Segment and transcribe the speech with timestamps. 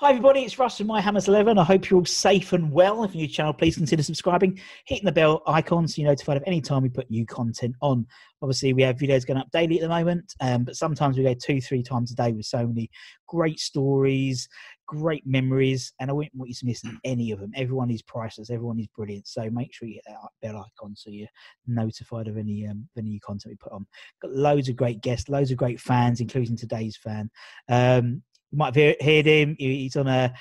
[0.00, 1.56] Hi everybody, it's Russ from My Hammers 11.
[1.56, 3.02] I hope you're all safe and well.
[3.02, 6.36] If you're new to channel, please consider subscribing, hitting the bell icon so you're notified
[6.36, 8.06] of any time we put new content on.
[8.42, 11.32] Obviously, we have videos going up daily at the moment, um, but sometimes we go
[11.32, 12.90] two, three times a day with so many
[13.26, 14.46] great stories,
[14.86, 17.52] great memories, and I wouldn't want you to miss any of them.
[17.56, 19.26] Everyone is priceless, everyone is brilliant.
[19.26, 21.26] So make sure you hit that bell icon so you're
[21.66, 23.86] notified of any um, of any new content we put on.
[24.20, 27.30] Got loads of great guests, loads of great fans, including today's fan.
[27.70, 28.22] Um,
[28.56, 29.54] you might have heard him.
[29.58, 30.32] He's on a.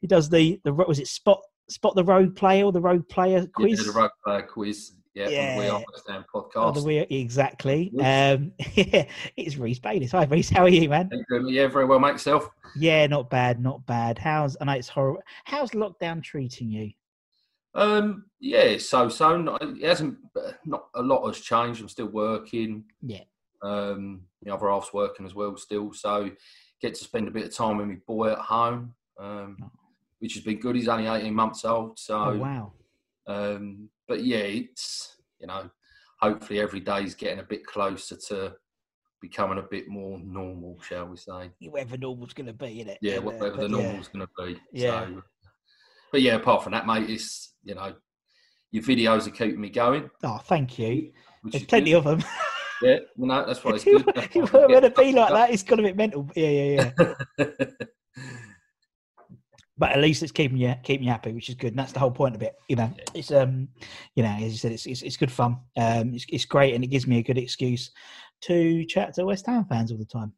[0.00, 3.44] He does the the was it spot spot the road player or the road player
[3.46, 3.80] quiz?
[3.80, 4.92] Yeah, the road player quiz.
[5.14, 5.58] Yeah, yeah.
[5.58, 7.10] We understand podcast.
[7.10, 7.90] Exactly.
[7.98, 10.12] Um, yeah, it's Reese Bayliss.
[10.12, 10.50] Hi, Reese.
[10.50, 11.08] How are you, man?
[11.10, 12.12] You, yeah, very well, mate.
[12.12, 12.50] Yourself?
[12.76, 14.18] Yeah, not bad, not bad.
[14.18, 15.22] How's I know it's horrible.
[15.44, 16.90] How's lockdown treating you?
[17.74, 19.38] Um, yeah, so so.
[19.38, 20.18] Not, it hasn't.
[20.66, 21.80] Not a lot has changed.
[21.80, 22.84] I'm still working.
[23.02, 23.24] Yeah.
[23.62, 25.92] Um, the other half's working as well still.
[25.92, 26.30] So
[26.80, 29.56] get to spend a bit of time with my boy at home, um,
[30.18, 30.76] which has been good.
[30.76, 31.98] He's only 18 months old.
[31.98, 32.72] So, oh, wow.
[33.26, 35.68] Um, but yeah, it's, you know,
[36.20, 38.54] hopefully every day is getting a bit closer to
[39.20, 41.50] becoming a bit more normal, shall we say.
[41.60, 42.98] Whatever normal's going to be, isn't it?
[43.00, 44.18] Yeah, whatever the normal's yeah.
[44.18, 44.60] going to be.
[44.72, 45.06] Yeah.
[45.06, 45.22] So,
[46.12, 47.94] but yeah, apart from that, mate, it's, you know,
[48.70, 50.10] your videos are keeping me going.
[50.22, 51.12] Oh, thank you.
[51.44, 51.98] There's plenty good.
[51.98, 52.24] of them.
[52.82, 54.04] Yeah, you know, that's why it's good.
[54.14, 56.28] That's if we're to be like that, it's got a bit mental.
[56.34, 56.90] Yeah, yeah,
[57.38, 57.46] yeah.
[59.78, 61.98] but at least it's keeping you keeping you happy, which is good, and that's the
[61.98, 62.54] whole point of it.
[62.68, 63.68] You know, it's um,
[64.14, 65.58] you know, as you said, it's it's, it's good fun.
[65.76, 67.90] Um, it's it's great, and it gives me a good excuse
[68.42, 70.32] to chat to West Ham fans all the time.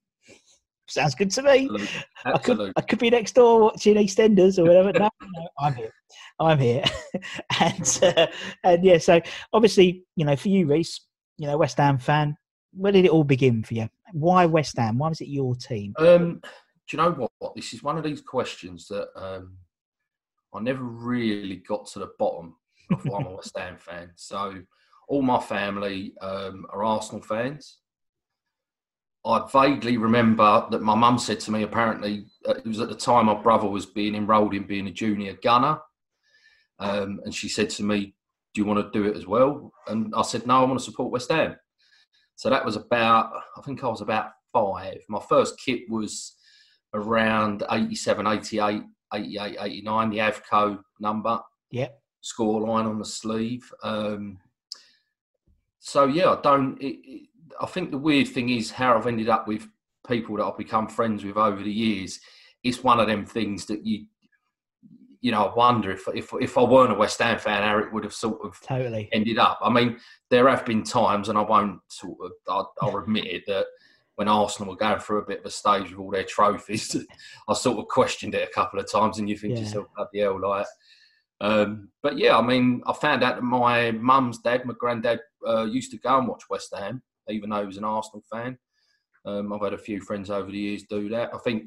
[0.88, 1.68] Sounds good to me.
[1.68, 1.90] Absolutely.
[2.24, 4.92] I could I could be next door watching EastEnders or whatever.
[4.92, 5.92] no, no, I'm here.
[6.40, 6.84] I'm here,
[7.60, 8.26] and uh,
[8.64, 8.98] and yeah.
[8.98, 9.20] So
[9.52, 11.00] obviously, you know, for you, Reese,
[11.38, 12.36] you know, West Ham fan.
[12.72, 13.88] Where did it all begin for you?
[14.12, 14.98] Why West Ham?
[14.98, 15.94] Why was it your team?
[15.98, 17.54] Um, do you know what?
[17.54, 19.56] This is one of these questions that um,
[20.54, 22.56] I never really got to the bottom
[22.90, 24.10] of why I'm a West Ham fan.
[24.16, 24.62] So,
[25.08, 27.78] all my family um, are Arsenal fans.
[29.24, 32.94] I vaguely remember that my mum said to me, apparently, uh, it was at the
[32.94, 35.78] time my brother was being enrolled in being a junior gunner.
[36.78, 38.14] Um, and she said to me,
[38.58, 39.72] do you want to do it as well?
[39.86, 41.54] And I said, no, I want to support West Ham.
[42.34, 44.98] So that was about, I think I was about five.
[45.08, 46.34] My first kit was
[46.92, 48.82] around 87, 88,
[49.14, 51.38] 88, 89, the Avco number.
[51.70, 52.00] Yep.
[52.20, 53.72] Score line on the sleeve.
[53.84, 54.40] Um,
[55.78, 57.28] so, yeah, I don't, it, it,
[57.60, 59.68] I think the weird thing is how I've ended up with
[60.08, 62.18] people that I've become friends with over the years.
[62.64, 64.06] It's one of them things that you
[65.20, 67.92] you know, I wonder if if if I weren't a West Ham fan, how it
[67.92, 69.58] would have sort of totally ended up.
[69.62, 69.98] I mean,
[70.30, 73.66] there have been times, and I won't sort of, I'll, I'll admit it that
[74.16, 76.96] when Arsenal were going through a bit of a stage with all their trophies,
[77.48, 79.58] I sort of questioned it a couple of times, and you think Yeah.
[79.60, 80.66] to yourself, bloody hell, like.
[81.40, 85.64] Um, but yeah, I mean, I found out that my mum's dad, my granddad, uh,
[85.64, 88.58] used to go and watch West Ham, even though he was an Arsenal fan.
[89.24, 91.30] Um, I've had a few friends over the years do that.
[91.34, 91.64] I think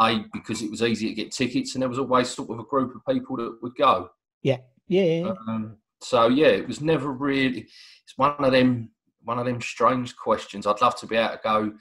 [0.00, 2.64] a because it was easy to get tickets, and there was always sort of a
[2.64, 4.10] group of people that would go.
[4.42, 4.58] Yeah,
[4.88, 5.32] yeah.
[5.48, 7.60] Um, so yeah, it was never really.
[8.04, 8.90] It's one of them,
[9.22, 10.66] one of them strange questions.
[10.66, 11.72] I'd love to be able to go.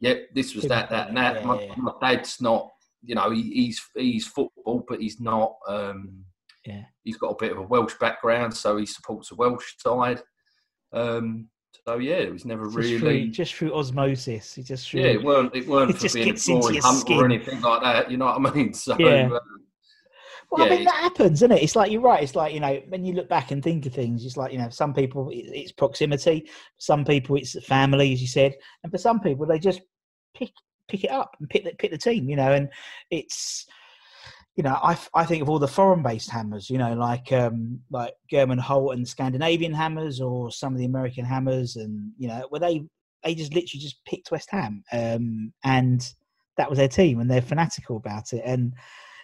[0.00, 1.40] Yeah, this was that, that, and that, that.
[1.42, 1.74] yeah, my, yeah.
[1.76, 2.70] my dad's not
[3.02, 5.56] you know, he, he's he's football, but he's not.
[5.68, 6.24] Um,
[6.64, 6.84] Yeah.
[7.04, 10.22] he's got a bit of a Welsh background, so he supports the Welsh side.
[10.92, 11.48] Um,
[11.86, 12.98] so yeah, it was never Just really.
[12.98, 14.58] through, just through osmosis.
[14.58, 16.74] It just through, yeah, it weren't it weren't it for being a gets into boring
[16.74, 17.18] your skin.
[17.20, 18.10] or anything like that.
[18.10, 18.74] You know what I mean?
[18.74, 19.30] So Yeah.
[19.32, 19.38] uh,
[20.50, 21.62] Well, I mean, that happens, isn't it?
[21.62, 22.22] It's like you're right.
[22.22, 24.58] It's like you know, when you look back and think of things, it's like you
[24.58, 26.48] know, some people it's proximity,
[26.78, 29.80] some people it's family, as you said, and for some people they just
[30.34, 30.50] pick
[30.88, 32.52] pick it up and pick the, pick the team, you know.
[32.52, 32.68] And
[33.10, 33.66] it's
[34.58, 37.78] you know, I I think of all the foreign based hammers, you know, like um
[37.90, 42.44] like German Holt and Scandinavian hammers, or some of the American hammers, and you know,
[42.48, 42.82] where they
[43.22, 46.12] they just literally just picked West Ham, um, and
[46.56, 48.72] that was their team, and they're fanatical about it, and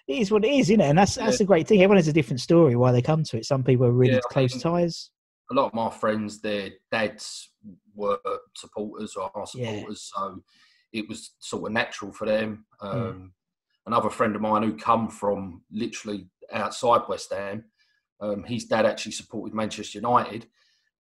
[0.07, 1.83] it is what it is, you know, and that's that's the great thing.
[1.83, 3.45] Everyone has a different story why they come to it.
[3.45, 5.11] Some people are really Yeah, close ties.
[5.51, 7.51] a lot of my friends, their dads
[7.93, 8.21] were
[8.55, 9.73] supporters or are Yeah.
[9.73, 10.45] supporters, so
[10.93, 12.67] it was sort of natural for them.
[12.81, 12.97] Hmm.
[12.97, 13.33] Um,
[13.87, 17.65] Another friend of mine who come from literally outside West Ham,
[18.21, 20.47] um, his dad actually supported Manchester United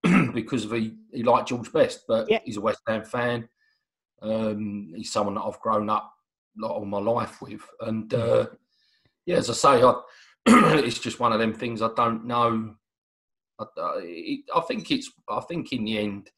[0.34, 2.40] because of he, he liked George Best, but Yeah.
[2.44, 3.48] he's a West Ham fan.
[4.20, 6.12] Um, he's someone that I've grown up
[6.56, 8.46] like all my life with, and uh,
[9.26, 9.94] yeah, as I say, I,
[10.46, 12.74] it's just one of them things I don't know.
[13.58, 15.10] I, I, I think it's.
[15.28, 16.30] I think in the end,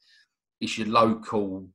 [0.59, 1.67] it's your local.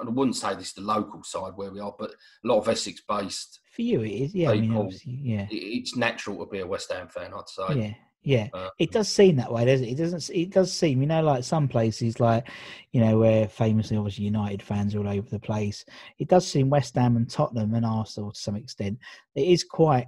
[0.00, 2.68] I wouldn't say this is the local side where we are, but a lot of
[2.68, 3.60] Essex based.
[3.76, 4.34] For you, it is.
[4.34, 7.78] Yeah, I mean, obviously, yeah, It's natural to be a West Ham fan, I'd say.
[7.78, 8.48] yeah, yeah.
[8.54, 9.92] Uh, It does seem that way, doesn't it?
[9.92, 10.30] It doesn't.
[10.34, 12.48] It does seem, you know, like some places, like
[12.92, 15.84] you know, where famously, obviously, United fans are all over the place.
[16.18, 18.98] It does seem West Ham and Tottenham and Arsenal to some extent.
[19.34, 20.06] It is quite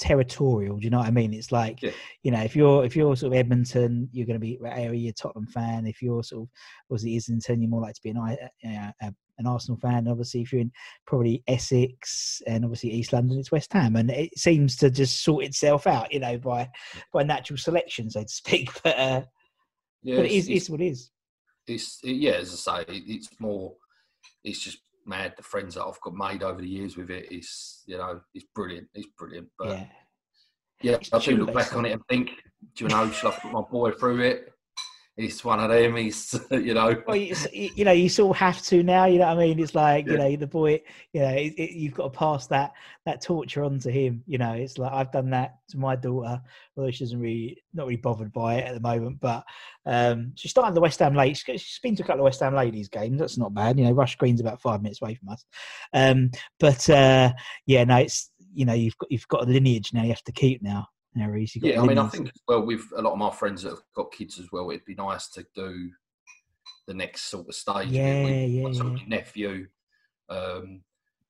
[0.00, 0.78] territorial.
[0.78, 1.32] Do you know what I mean?
[1.34, 1.90] It's like, Yeah.
[2.22, 5.10] you know, if you're if you're sort of Edmonton, you're going to be area you're
[5.10, 5.86] a Tottenham fan.
[5.86, 6.48] If you're sort of
[6.88, 9.10] was it Islington, you're more like to be an I- uh, uh,
[9.40, 10.06] an Arsenal fan.
[10.06, 10.72] Obviously, if you're in
[11.06, 15.44] probably Essex and obviously East London, it's West Ham, and it seems to just sort
[15.44, 16.68] itself out, you know, by
[17.12, 18.70] by natural selection, so to speak.
[18.84, 19.22] But uh,
[20.02, 21.10] yeah, but it it's, is it's what it is.
[21.66, 23.74] it's, yeah, as I say, it, it's more.
[24.44, 25.34] It's just mad.
[25.36, 28.46] The friends that I've got made over the years with it is, you know, it's
[28.54, 28.88] brilliant.
[28.94, 29.48] It's brilliant.
[29.58, 29.86] But Yeah,
[30.82, 32.30] yeah, It's I do look back on it and think,
[32.74, 34.49] do you know, should I put my boy through it?
[35.20, 35.96] He's one of them.
[35.96, 39.04] He's, you know, well, you, you know, you sort of have to now.
[39.04, 39.60] You know what I mean?
[39.60, 40.82] It's like you know, the boy.
[41.12, 42.72] You know, it, it, you've got to pass that
[43.06, 44.22] that torture on to him.
[44.26, 46.40] You know, it's like I've done that to my daughter,
[46.76, 49.20] although she doesn't really not really bothered by it at the moment.
[49.20, 49.44] But
[49.86, 51.36] um, she started the West Ham late.
[51.36, 53.18] She's she's been to a couple of West Ham ladies games.
[53.18, 53.78] That's not bad.
[53.78, 55.44] You know, Rush Green's about five minutes away from us.
[55.92, 57.32] Um, but uh,
[57.66, 60.02] yeah, no, it's you know, you've got you've got a lineage now.
[60.02, 60.88] You have to keep now.
[61.14, 61.80] Now, you've got yeah.
[61.82, 64.12] I mean, I think as well with a lot of my friends that have got
[64.12, 65.90] kids as well, it'd be nice to do
[66.86, 67.88] the next sort of stage.
[67.88, 69.66] Yeah, We- yeah, nephew.
[70.28, 70.82] Um,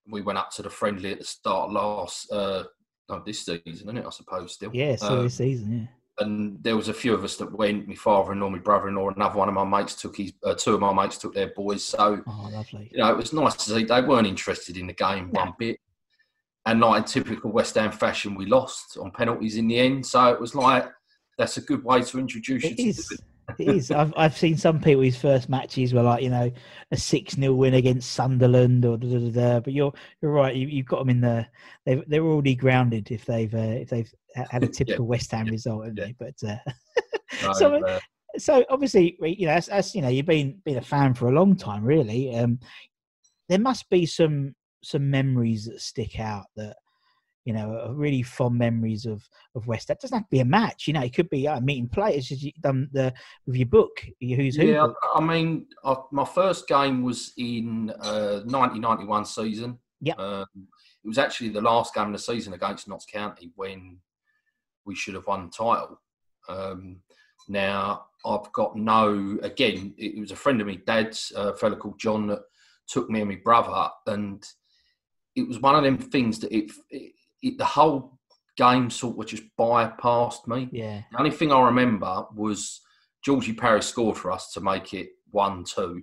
[0.06, 2.64] we went up to the friendly at the start last, uh,
[3.08, 4.04] no, this season, isn't it?
[4.06, 4.70] I suppose still.
[4.74, 6.24] yeah, so Um, this season, yeah.
[6.24, 7.88] and there was a few of us that went.
[7.88, 10.32] My father-in-law, my brother-in-law, another one of my mates took his.
[10.44, 11.82] Uh, two of my mates took their boys.
[11.84, 12.90] So Oh, lovely.
[12.92, 15.40] you know, it was nice to see they weren't interested in the game No.
[15.44, 15.80] one bit.
[16.66, 20.04] And like in typical West Ham fashion, we lost on penalties in the end.
[20.04, 20.86] So it was like
[21.38, 23.20] that's a good way to introduce you It to is.
[23.58, 23.90] It is.
[23.90, 26.52] I've I've seen some people whose first matches were like you know
[26.92, 29.60] a six 0 win against Sunderland or da, da, da, da.
[29.60, 30.54] but you're you're right.
[30.54, 31.46] You, you've got them in the
[31.84, 35.52] they've they're already grounded if they've uh, if they've had a typical West Ham yeah,
[35.52, 36.04] result, haven't yeah.
[36.06, 36.14] they?
[36.18, 38.00] But uh, So, So, uh,
[38.38, 41.32] so obviously you know as, as you know you've been been a fan for a
[41.32, 42.36] long time really.
[42.36, 42.60] Um,
[43.48, 46.76] there must be some some memories that stick out that
[47.44, 49.88] you know, are really fond memories of of West.
[49.88, 51.02] That doesn't have to be a match, you know.
[51.02, 53.12] It could be uh, meeting players as you've done the
[53.46, 54.66] with your book, your Who's Who.
[54.66, 54.96] yeah, book.
[55.14, 59.78] I mean, I, my first game was in uh, 1991 season.
[60.00, 60.14] Yeah.
[60.14, 60.46] Um,
[61.02, 63.98] it was actually the last game of the season against Notts County when
[64.84, 66.00] we should have won the title.
[66.48, 67.00] Um,
[67.48, 71.98] now, I've got no, again, it was a friend of me, dad's, a fellow called
[71.98, 72.42] John, that
[72.86, 73.88] took me and my brother.
[74.06, 74.44] And
[75.36, 78.18] it was one of them things that it, it, it the whole
[78.56, 80.68] game sort of just bypassed me.
[80.72, 82.80] Yeah, The only thing I remember was
[83.24, 86.02] Georgie Parris scored for us to make it 1 2.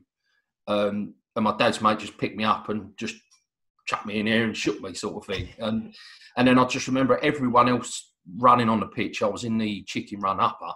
[0.67, 3.15] Um, and my dad's mate just picked me up and just
[3.85, 5.49] chucked me in here and shook me, sort of thing.
[5.59, 5.93] And
[6.35, 9.23] and then I just remember everyone else running on the pitch.
[9.23, 10.71] I was in the chicken run upper.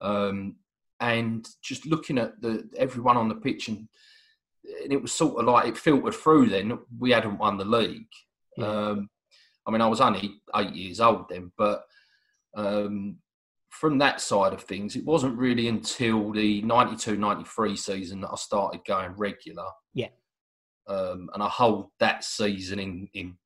[0.00, 0.56] Um,
[1.00, 3.88] and just looking at the everyone on the pitch and,
[4.82, 8.08] and it was sort of like it filtered through then we hadn't won the league
[8.56, 8.66] Yeah.
[8.66, 9.08] um,
[9.66, 11.84] I mean I was only eight years old then but
[12.56, 13.18] um,
[13.68, 18.36] from that side of things, it wasn't really until the 92 93 season that I
[18.36, 19.66] started going regular.
[19.92, 20.08] Yeah.
[20.88, 23.36] Um, and I hold that season in, in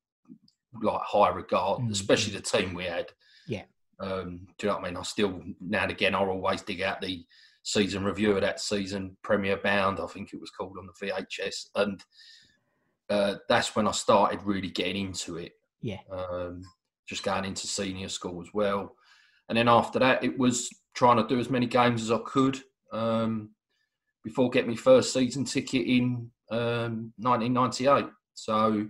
[0.81, 1.91] like high regard, Mm.
[1.91, 3.11] especially the team we had.
[3.49, 3.65] Yeah.
[3.99, 4.97] Um, do you know what I mean?
[4.99, 7.25] I still now and again I'll always dig out the
[7.63, 11.67] season review of that season, Premier Bound, I think it was called on the VHS,
[11.75, 12.05] and
[13.09, 15.53] uh, that's when I started really getting into it.
[15.83, 15.99] Yeah.
[16.11, 16.63] Um,
[17.09, 18.95] just going into senior school as well,
[19.49, 22.61] and then after that it was trying to do as many games as I could
[22.93, 23.51] um,
[24.23, 28.07] before getting my first season ticket in um, 1998.
[28.35, 28.87] So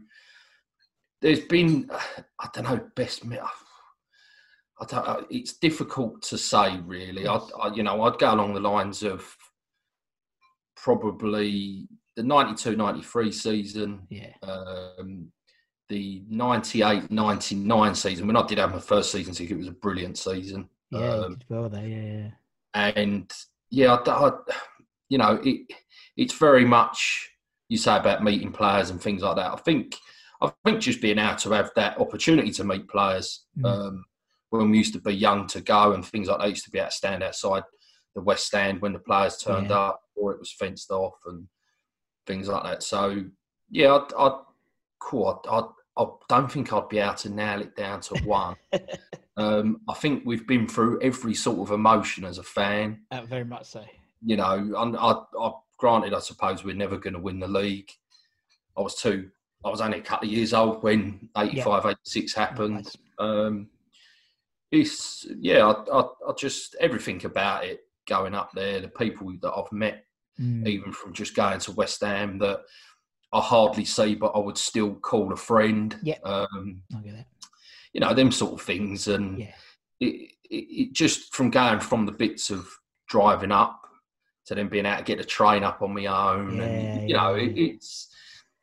[1.20, 1.90] there's been
[2.38, 3.24] I don't know best.
[3.24, 3.48] me- I
[5.30, 7.26] it's difficult to say really.
[7.26, 9.36] I, I, you know, I'd go along the lines of
[10.76, 14.32] probably the 92-93 season, Yeah.
[14.42, 15.30] um,
[15.88, 18.26] the 98-99 season.
[18.26, 20.68] When I did have my first season ticket, it was a brilliant season.
[20.90, 21.10] Yeah.
[21.12, 21.86] Um, well there.
[21.86, 22.28] Yeah.
[22.74, 22.92] yeah.
[22.96, 23.30] and
[23.70, 24.30] yeah, I, I,
[25.08, 25.66] you know, it,
[26.16, 27.30] it's very much
[27.68, 29.52] you say about meeting players and things like that.
[29.52, 29.96] I think,
[30.42, 33.66] I think just being able to have that opportunity to meet players Mm.
[33.66, 34.04] um,
[34.50, 36.70] when we used to be young to go and things like that, I used to
[36.70, 37.62] be able to stand outside
[38.14, 39.78] the West Stand when the players turned Yeah.
[39.78, 41.46] up or it was fenced off and
[42.26, 42.82] things like that.
[42.82, 43.24] So
[43.70, 44.40] yeah, I, I,
[44.98, 45.40] cool.
[45.48, 48.56] I, I, I don't think I'd be able to nail it down to one.
[49.36, 53.44] um, I think we've been through every sort of emotion as a fan Uh, very
[53.44, 53.84] much so.
[54.24, 57.90] you know, and I, I granted, I suppose we're never going to win the league.
[58.76, 59.30] I was too,
[59.64, 62.92] I was only a couple of years old when 85, 86 happened.
[63.18, 63.68] Um,
[64.70, 69.52] it's, yeah, I, I, I just, everything about it going up there, the people that
[69.52, 70.04] I've met,
[70.40, 70.66] Mm.
[70.66, 72.60] even from just going to West Ham that
[73.30, 75.94] I hardly see, but I would still call a friend.
[76.02, 76.16] Yeah.
[76.24, 77.26] Um, I get that.
[77.92, 79.06] you know, them sort of things.
[79.08, 79.54] And Yeah.
[80.00, 82.66] it, it, it just from going from the bits of
[83.06, 83.82] driving up
[84.46, 87.16] to then being able to get a train up on my own, Yeah, and you
[87.16, 88.08] know, yeah, it, it's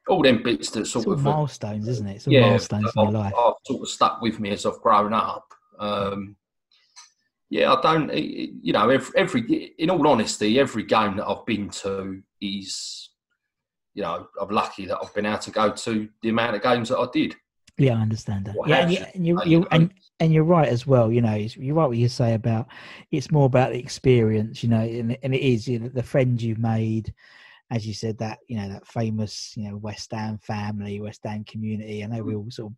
[0.08, 2.26] all them bits that sort It's all of milestones, isn't it?
[2.28, 3.34] All yeah, milestones in your life.
[3.38, 5.54] I've sort of stuck with me as I've grown up.
[5.80, 6.36] Um,
[7.50, 11.28] yeah, I don't, it- it- you know, every, every, in all honesty, every game that
[11.28, 13.10] I've been to is,
[13.94, 16.90] you know, I'm lucky that I've been able to go to the amount of games
[16.90, 17.36] that I did.
[17.78, 18.56] Yeah, I understand that.
[18.56, 21.12] What Yeah, and, you, and you, you and and you're right as well.
[21.12, 22.68] You know, you're right what you say about
[23.12, 24.64] it's more about the experience.
[24.64, 27.14] You know, and, and it is you know, the friends you've made,
[27.70, 31.44] as you said that you know that famous you know West Ham family, West Ham
[31.44, 32.04] community.
[32.04, 32.78] I know we all sort of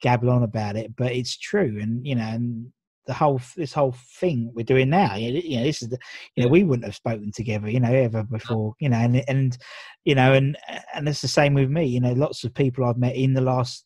[0.00, 1.78] gabble on about it, but it's true.
[1.80, 2.72] And you know, and
[3.06, 5.16] the whole this whole thing we're doing now.
[5.16, 5.98] You know, this is the
[6.36, 7.68] you know we wouldn't have spoken together.
[7.68, 8.74] You know, ever before.
[8.78, 9.58] You know, and and
[10.04, 10.56] you know, and
[10.94, 11.86] and it's the same with me.
[11.86, 13.84] You know, lots of people I've met in the last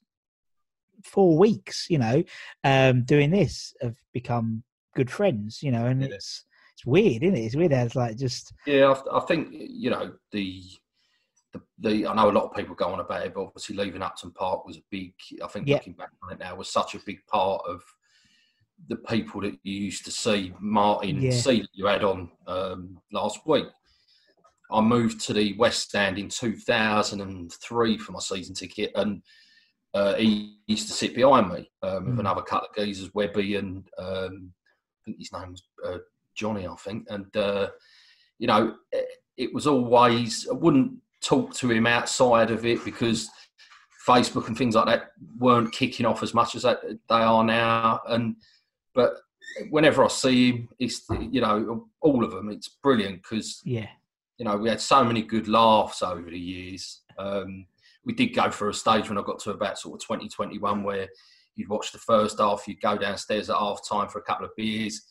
[1.04, 2.22] four weeks, you know,
[2.64, 4.62] um, doing this have become
[4.96, 6.44] good friends, you know, and it's
[6.84, 7.40] it's weird, isn't it?
[7.44, 7.72] It's weird.
[7.72, 10.62] how It's like just Yeah, I, I think you know the,
[11.52, 14.02] the the I know a lot of people go on about it, but obviously leaving
[14.02, 15.12] Upton Park was a big.
[15.42, 15.76] I think Yeah.
[15.76, 17.82] looking back on it now, was such a big part of
[18.88, 20.52] the people that you used to see.
[20.60, 21.30] Martin Yeah.
[21.30, 23.66] C that you had on um, last week.
[24.72, 29.22] I moved to the West Stand in 2003 for my season ticket, and
[29.92, 32.20] uh, he used to sit behind me um, with Mm.
[32.20, 35.98] another couple of geezers, Webby and um, I think his name was uh,
[36.34, 37.06] Johnny, I think.
[37.08, 37.68] And, uh,
[38.38, 43.30] you know, it, it was always, I wouldn't talk to him outside of it because
[44.06, 48.00] Facebook and things like that weren't kicking off as much as that, they are now.
[48.08, 48.36] And,
[48.94, 49.14] but
[49.70, 53.88] whenever I see him, it's, you know, all of them, it's brilliant because yeah,
[54.38, 57.02] you know, we had so many good laughs over the years.
[57.18, 57.66] Um,
[58.04, 61.08] we did go for a stage when I got to about sort of 2021 where
[61.54, 64.56] you'd watch the first half, you'd go downstairs at half time for a couple of
[64.56, 65.02] beers.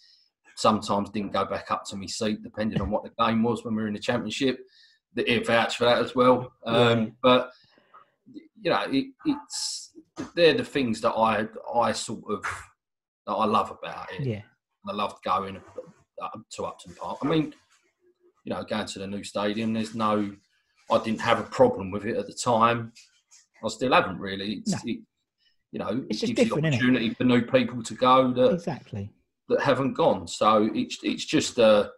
[0.55, 3.75] Sometimes didn't go back up to my seat, depending on what the game was when
[3.75, 4.59] we were in the championship.
[5.15, 6.51] The ear vouch for that as well.
[6.65, 7.09] Um, Yeah.
[7.21, 7.51] But
[8.61, 9.91] you know, it, it's
[10.35, 12.43] they're the things that I I sort of
[13.27, 14.25] that I love about it.
[14.25, 14.41] yeah,
[14.87, 15.55] I loved going
[16.51, 17.19] to Upton Park.
[17.23, 17.53] I mean,
[18.45, 19.73] you know, going to the new stadium.
[19.73, 20.33] There's no,
[20.91, 22.91] I didn't have a problem with it at the time.
[23.63, 24.55] I still haven't really.
[24.65, 24.91] It's, No.
[24.91, 24.99] it,
[25.71, 29.09] you know, It's it just gives the opportunity for new people to go that, exactly.
[29.49, 30.27] That haven't gone.
[30.27, 31.89] So it's it's just uh,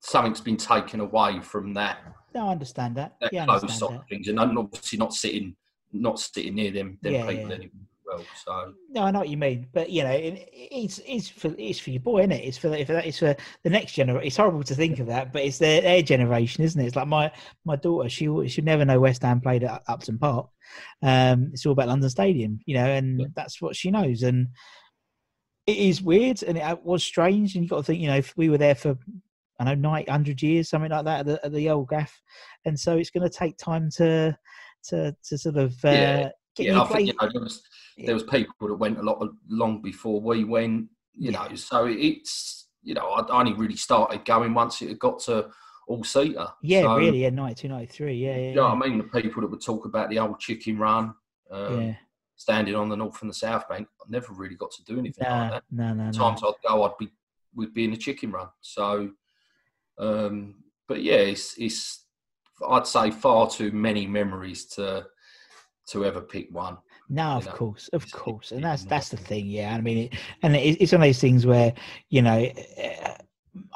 [0.00, 1.98] something's been taken away from that
[2.34, 3.16] No, I understand that.
[3.20, 4.08] that Yeah, close understand side that.
[4.08, 5.56] things, and I'm obviously not sitting
[5.92, 7.54] not sitting near them them Yeah, people yeah.
[7.56, 7.86] anymore.
[8.06, 11.54] Well, so No, I know what you mean, but you know, it, it's it's for
[11.56, 12.44] it's for your boy, isn't it?
[12.44, 14.26] It's for it's for, it's for the next generation.
[14.26, 16.86] It's horrible to think of that, but it's their, their generation, isn't it?
[16.86, 17.32] It's like my
[17.64, 20.48] my daughter; she she'll never know West Ham played at Upton Park.
[21.02, 23.26] Um, it's all about London Stadium, you know, and Yeah.
[23.34, 24.22] that's what she knows.
[24.22, 24.48] And
[25.66, 27.54] it is weird, and it was strange.
[27.54, 28.96] And you've got to think, you know, if we were there for
[29.60, 32.20] I don't know, 90, 100 years, something like that, at the, at the old gaff,
[32.64, 34.36] and so it's going to take time to
[34.88, 36.28] to to sort of uh, Yeah.
[36.58, 37.62] yeah, I think you know, there was
[38.04, 40.88] there was people that went a lot of, long before we went.
[41.12, 41.46] You Yeah.
[41.48, 45.48] know, so it's you know I only really started going once it had got to
[45.86, 46.48] all seater.
[46.62, 47.22] Yeah, so, really.
[47.22, 48.14] Yeah, 92, 93.
[48.14, 48.48] Yeah, yeah.
[48.48, 48.98] You know I mean?
[48.98, 51.14] The people that would talk about the old chicken run,
[51.50, 51.94] um, yeah.
[52.36, 55.24] Standing on the north and the south bank, I never really got to do anything
[55.28, 55.62] like that.
[55.70, 56.10] no, no, no.
[56.12, 57.08] Times I'd go, I'd be
[57.54, 58.48] we'd be in a chicken run.
[58.60, 59.10] So,
[59.98, 60.56] um,
[60.88, 62.06] but yeah, it's it's
[62.68, 65.06] I'd say far too many memories to
[65.88, 66.78] to ever pick one.
[67.08, 69.46] No, of know, course, of it's- course, and that's that's the thing.
[69.46, 71.72] Yeah, I mean, it, and it, it's one of those things where
[72.08, 72.50] you know,
[72.82, 73.14] uh,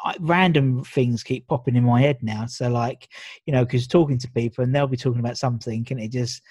[0.04, 2.46] I, random things keep popping in my head now.
[2.46, 3.08] So, like,
[3.46, 6.42] you know, because talking to people and they'll be talking about something, and it just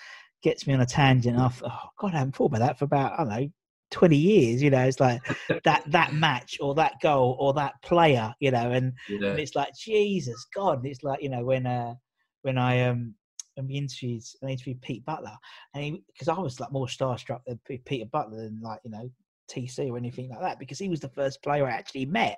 [0.41, 1.37] gets me on a tangent.
[1.37, 3.49] Off, oh God, I haven't thought about that for about I don't know.
[3.89, 5.21] 20 years you know it's like
[5.63, 9.29] that that match or that goal or that player you know and Yeah.
[9.29, 10.85] and it's like Jesus God.
[10.85, 11.93] It's like you know when uh
[12.41, 13.15] when I um
[13.55, 15.37] when we interviewed I interviewed Pete Butler
[15.73, 19.09] and he because I was like more starstruck than Peter Butler than like you know
[19.47, 22.37] TC or anything like that because he was the first player I actually met,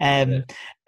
[0.00, 0.40] um, Yeah.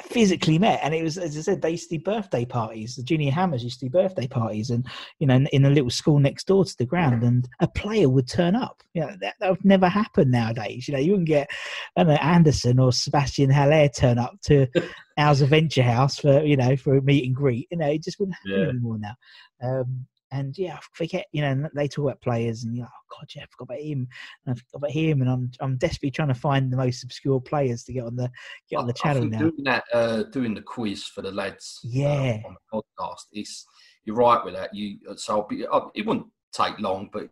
[0.02, 2.96] physically met, and it was as I said they used to do birthday parties.
[2.96, 4.87] The junior hammers used to do birthday parties, and
[5.18, 8.08] you know in, in a little school next door to the ground, and a player
[8.08, 8.82] would turn up.
[8.94, 10.88] You know that, that would never happen nowadays.
[10.88, 11.48] You know you wouldn't get
[11.96, 14.66] I don't know Anderson or Sebastian Haller turn up to
[15.16, 17.68] Al's Adventure House for you know for a meet and greet.
[17.70, 18.68] You know it just wouldn't happen Yeah.
[18.68, 19.14] anymore now.
[19.62, 21.26] Um, and yeah, I forget.
[21.32, 23.75] You know, and they talk about players, and you're like, oh god, yeah, I forgot
[23.75, 24.08] about him,
[24.47, 27.40] and I forgot about him, and I'm I'm desperately trying to find the most obscure
[27.40, 28.30] players to get on the
[28.70, 29.38] get on the I- I channel think now.
[29.38, 32.38] Doing that, uh, doing the quiz for the lads, uh, Yeah.
[32.44, 33.25] on the podcast.
[33.32, 33.66] It's
[34.04, 34.75] you're right with that.
[34.75, 35.66] You so I'll be.
[35.66, 37.28] I, it wouldn't take long, but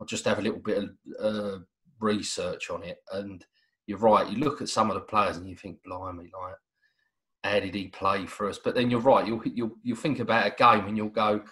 [0.00, 0.90] I'll just have a little bit of
[1.20, 1.58] uh,
[2.00, 2.98] research on it.
[3.12, 3.44] And
[3.86, 4.28] you're right.
[4.30, 6.54] You look at some of the players and you think, blimey, like
[7.42, 8.58] how did he play for us?
[8.62, 9.26] But then you're right.
[9.26, 11.42] You'll you'll you'll think about a game and you'll go,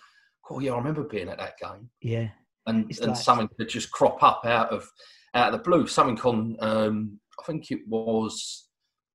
[0.51, 2.29] oh yeah, I remember being at that game Yeah,
[2.67, 4.91] and It's and like- something could just crop up out of
[5.35, 5.87] out of the blue.
[5.87, 8.69] Something on um, I think it was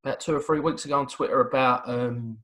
[0.03, 2.37] about two or three weeks ago on Twitter about um,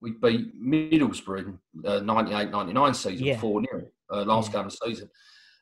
[0.00, 3.38] we beat Middlesbrough in uh, 98-99 season Yeah.
[3.38, 4.52] four 0 uh, last Yeah.
[4.58, 5.10] game of the season.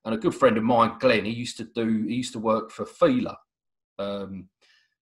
[0.04, 2.70] And a good friend of mine, Glenn, he used to do he used to work
[2.70, 3.36] for Fila,
[3.98, 4.48] um,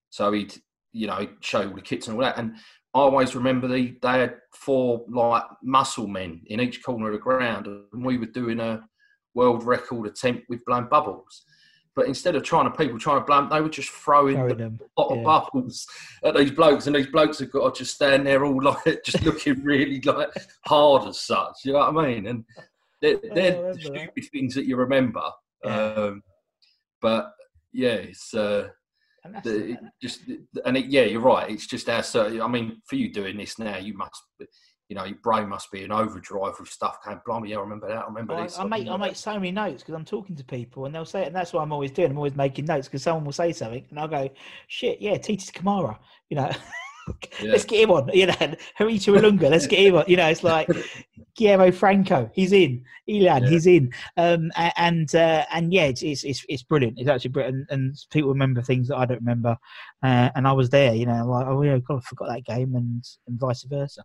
[0.09, 0.53] so he'd
[0.91, 2.37] you know show all the kits and all that.
[2.39, 2.55] And
[2.93, 7.19] I always remember the, they had four like muscle men in each corner of the
[7.19, 8.83] ground, and we were doing a
[9.35, 11.43] world record attempt with blowing bubbles.
[11.95, 14.49] But instead of trying to people trying to blow them, they were just throwing throwing
[14.49, 14.79] the them.
[14.95, 15.23] pot of yeah.
[15.23, 15.87] bubbles
[16.23, 19.23] at these blokes, and these blokes have got to just stand there all like just
[19.23, 20.29] looking really like
[20.65, 21.55] hard as such.
[21.65, 22.27] You know what I mean?
[22.27, 22.45] And
[23.01, 23.81] they're, they're the remember that.
[23.81, 25.23] stupid things that you remember.
[25.63, 25.93] Yeah.
[25.93, 26.23] Um,
[27.01, 27.31] but
[27.73, 28.69] yeah, it's uh,
[29.43, 30.21] the, it just
[30.65, 31.49] and it, yeah, you're right.
[31.49, 32.41] It's just our certain.
[32.41, 34.21] I mean, for you doing this now, you must,
[34.89, 36.97] you know, your brain must be in overdrive with stuff.
[37.03, 38.03] Going, blimey, yeah, I remember that.
[38.03, 38.57] I remember I, this.
[38.57, 41.23] I make I make so many notes because I'm talking to people and they'll say
[41.23, 42.11] it, and that's what I'm always doing.
[42.11, 44.29] I'm always making notes because someone will say something and I'll go,
[44.67, 46.51] "Shit, yeah, Titi Camara," you know.
[47.41, 47.51] Yeah.
[47.51, 48.33] let's get him on, you know.
[48.79, 50.05] Herita Ilunga, let's get him on.
[50.07, 50.67] You know, it's like
[51.35, 52.83] Guillermo Franco, he's in.
[53.09, 53.49] Elan, Yeah.
[53.49, 53.91] he's in.
[54.17, 56.99] Um, and uh, and yeah, it's, it's it's it's brilliant.
[56.99, 59.57] It's actually brilliant, and people remember things that I don't remember.
[60.03, 62.75] Uh, and I was there, you know, like oh yeah, God, I forgot that game,
[62.75, 64.03] and and vice versa.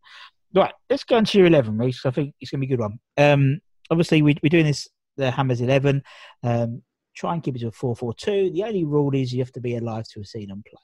[0.55, 2.05] Right, let's go into your eleven, Reese.
[2.07, 2.99] I think it's gonna be a good one.
[3.17, 3.61] Um,
[3.91, 4.87] obviously we, we're doing this
[5.17, 6.03] the Hammers eleven.
[6.43, 6.83] Um,
[7.17, 8.51] try and keep it to a four four two.
[8.53, 10.81] The only rule is you have to be alive to have seen them play.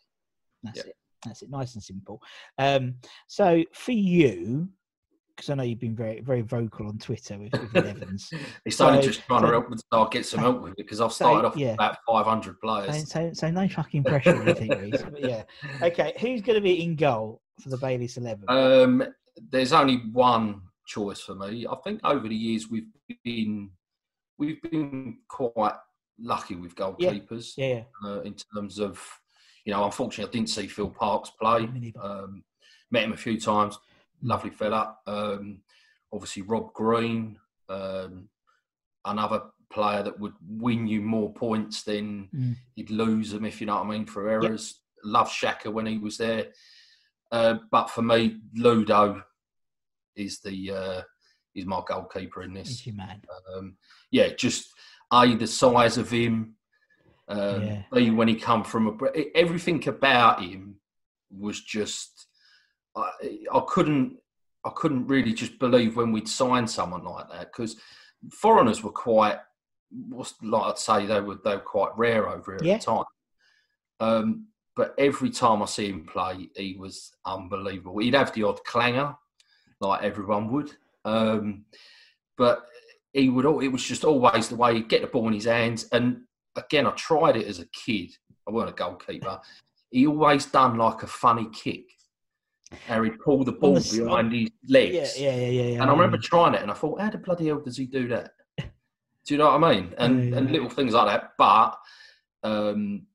[0.64, 0.84] That's Yeah.
[0.90, 0.96] it.
[1.24, 1.50] That's it.
[1.50, 2.22] Nice and simple.
[2.58, 2.94] Um,
[3.26, 4.68] so for you,
[5.38, 8.30] because I know you've been very very vocal on Twitter with, with Evans.
[8.64, 9.66] It's only just trying to help.
[9.92, 11.68] I'll get some help with it because I've so, started off yeah.
[11.68, 13.08] with about 500 players.
[13.08, 15.02] so, so no fucking pressure, I think, Reece.
[15.02, 15.44] But yeah.
[15.80, 18.44] Okay, who's going to be in goal for the Bayliss eleven?
[18.48, 19.04] Um,
[19.50, 21.66] there's only one choice for me.
[21.70, 22.88] I think over the years we've
[23.24, 23.70] been
[24.38, 25.74] we've been quite
[26.18, 26.84] lucky with Yeah.
[26.84, 29.00] goalkeepers yeah, uh, in terms of
[29.68, 29.84] you know.
[29.84, 31.68] Unfortunately, I didn't see Phil Parkes play.
[32.00, 32.42] Um,
[32.90, 33.78] met him a few times.
[34.22, 34.96] Lovely fella.
[35.06, 35.60] Um,
[36.10, 38.30] obviously, Rob Green, um,
[39.04, 42.56] another player that would win you more points than Mm.
[42.76, 44.80] he'd lose them if you know what I mean for errors.
[45.04, 46.52] Love Shaka when he was there.
[47.30, 49.22] Uh, but for me, Ludo
[50.16, 51.02] is the uh,
[51.54, 52.86] is my goalkeeper in Is this.
[52.86, 53.20] your man?
[53.54, 53.76] Um,
[54.10, 54.72] yeah, just
[55.12, 56.54] a the size of him.
[57.28, 57.62] Um,
[57.92, 58.10] Yeah.
[58.10, 60.76] When he come from a everything about him
[61.30, 62.26] was just
[62.96, 63.10] I,
[63.52, 64.16] I couldn't
[64.64, 67.76] I couldn't really just believe when we'd sign someone like that because
[68.30, 69.38] foreigners were quite
[70.08, 72.74] what's like I'd say they were they were quite rare over here Yeah.
[72.74, 73.04] at the time.
[74.00, 77.98] Um, but every time I see him play, he was unbelievable.
[77.98, 79.16] He'd have the odd clanger,
[79.80, 80.72] like everyone would.
[81.04, 81.64] Um,
[82.36, 82.64] but
[83.12, 83.44] he would.
[83.64, 85.88] It was just always the way he'd get the ball in his hands.
[85.90, 86.22] And
[86.56, 88.10] again, I tried it as a kid.
[88.46, 89.40] I weren't a goalkeeper.
[89.90, 91.84] He always done like a funny kick.
[92.86, 95.18] How he'd pull the ball the behind his legs.
[95.18, 95.62] yeah, yeah, yeah.
[95.62, 95.82] yeah.
[95.82, 98.08] And I remember trying it, and I thought, how the bloody hell does he do
[98.08, 98.32] that?
[98.58, 99.94] Do you know what I mean?
[99.98, 101.32] And Yeah, and little things like that.
[101.38, 101.78] But
[102.42, 103.06] um,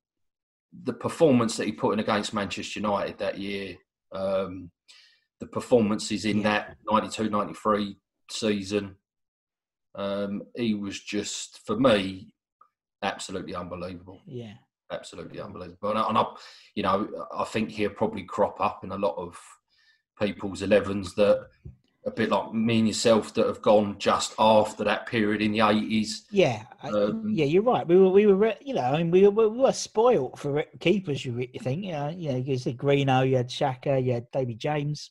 [0.82, 3.76] the performance that he put in against Manchester United that year,
[4.12, 4.70] um,
[5.40, 7.96] the performances in that 92-93
[8.30, 8.96] season,
[9.94, 12.33] um, he was just for me
[13.04, 14.54] absolutely unbelievable Yeah.
[14.90, 15.90] absolutely unbelievable.
[15.90, 16.24] And I, and I,
[16.74, 19.36] you know, I think he'll probably crop up in a lot of
[20.20, 21.48] people's 11s that
[22.06, 25.58] a bit like me and yourself that have gone just after that period in the
[25.60, 26.24] 80s.
[26.30, 27.86] Yeah, Um, yeah, you're right.
[27.88, 31.24] We were, we were, you know, I mean, we were, we were spoilt for keepers.
[31.24, 34.58] You think, you know, you know, you said Greeno, you had Shaka, you had David
[34.58, 35.10] James,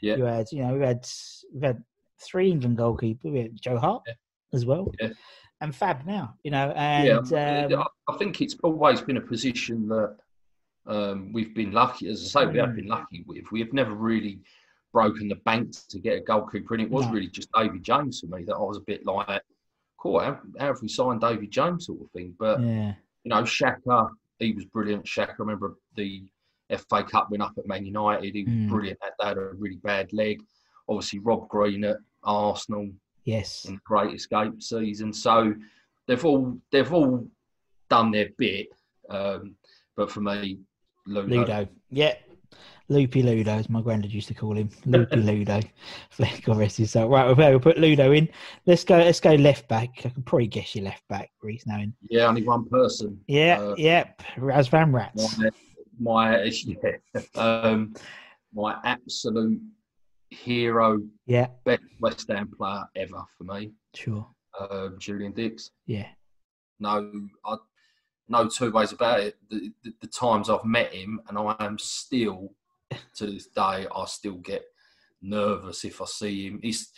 [0.00, 0.16] Yeah.
[0.16, 1.06] you had, you know, we had
[1.54, 1.84] we had
[2.18, 3.30] three England goalkeepers.
[3.30, 4.02] We had Joe Hart
[4.54, 5.10] as well, Yeah.
[5.60, 9.88] And Fab now, you know, and yeah, um, I think it's always been a position
[9.88, 10.16] that
[10.86, 12.08] um, we've been lucky.
[12.08, 12.66] As I say, we Mm.
[12.66, 13.50] have been lucky with.
[13.52, 14.40] We have never really
[14.92, 17.12] broken the bank to get a goalkeeper, and it was No.
[17.12, 19.42] really just David James for me that I was a bit like,
[19.98, 22.34] cool, how, how have we signed David James sort of thing?
[22.38, 22.94] But yeah,
[23.24, 25.06] you know, Shaka, he was brilliant.
[25.06, 26.24] Shaka, I remember the
[26.70, 28.34] FA Cup win up at Man United.
[28.34, 28.68] He was Mm.
[28.68, 30.42] brilliant at that, had a really bad leg.
[30.88, 32.90] Obviously, Rob Green at Arsenal
[33.24, 35.12] yes, in the Great Escape season.
[35.12, 35.54] So
[36.06, 37.26] they've all they've all
[37.88, 38.68] done their bit.
[39.08, 39.56] Um,
[39.96, 40.60] but for me,
[41.06, 42.14] Ludo, Ludo, yeah.
[42.88, 44.68] Loopy Ludo, as my granddad used to call him.
[44.84, 45.60] Loopy Ludo.
[46.48, 47.08] Rest his soul.
[47.08, 48.28] Right, we'll, we'll put Ludo in.
[48.66, 48.96] Let's go.
[48.96, 49.90] Let's go left back.
[50.04, 51.66] I can probably guess your left back, Reese.
[51.66, 51.94] Knowing.
[52.08, 53.20] yeah, only one person.
[53.28, 54.20] Yeah, Uh, yep.
[54.36, 55.38] Raz Van Rats.
[55.38, 55.50] My,
[56.00, 57.94] my yeah, um,
[58.52, 59.60] my absolute
[60.30, 64.26] hero, Yeah, best West Ham player ever for me, sure.
[64.58, 65.70] um, Julian Dicks.
[65.86, 66.08] Yeah,
[66.78, 67.12] no,
[67.44, 67.56] I,
[68.28, 69.36] no two ways about it.
[69.50, 72.54] The, the, the times I've met him, and I am still,
[73.16, 74.62] to this day, I still get
[75.22, 76.60] nervous if I see him.
[76.62, 76.92] It's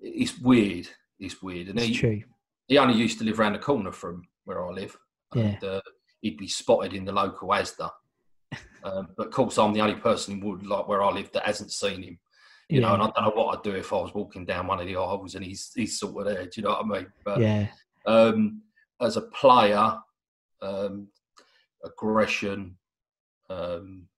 [0.00, 0.88] it's weird.
[1.18, 2.22] It's weird, and it's he true.
[2.68, 4.96] he only used to live around the corner from where I live.
[5.34, 5.42] Yeah.
[5.42, 5.80] And, uh,
[6.22, 7.90] he'd be spotted in the local ASDA.
[8.84, 11.44] Um, but of course, I'm the only person in Wood, like where I live, that
[11.44, 12.18] hasn't seen him.
[12.68, 14.78] You know, and I don't know what I'd do if I was walking down one
[14.80, 16.44] of the aisles and he's he's sort of there.
[16.44, 17.12] Do you know what I mean?
[17.24, 17.66] But Yeah,
[18.06, 18.62] um,
[19.00, 19.94] as a player,
[20.60, 21.08] um,
[21.84, 22.76] aggression.
[23.50, 24.08] Um,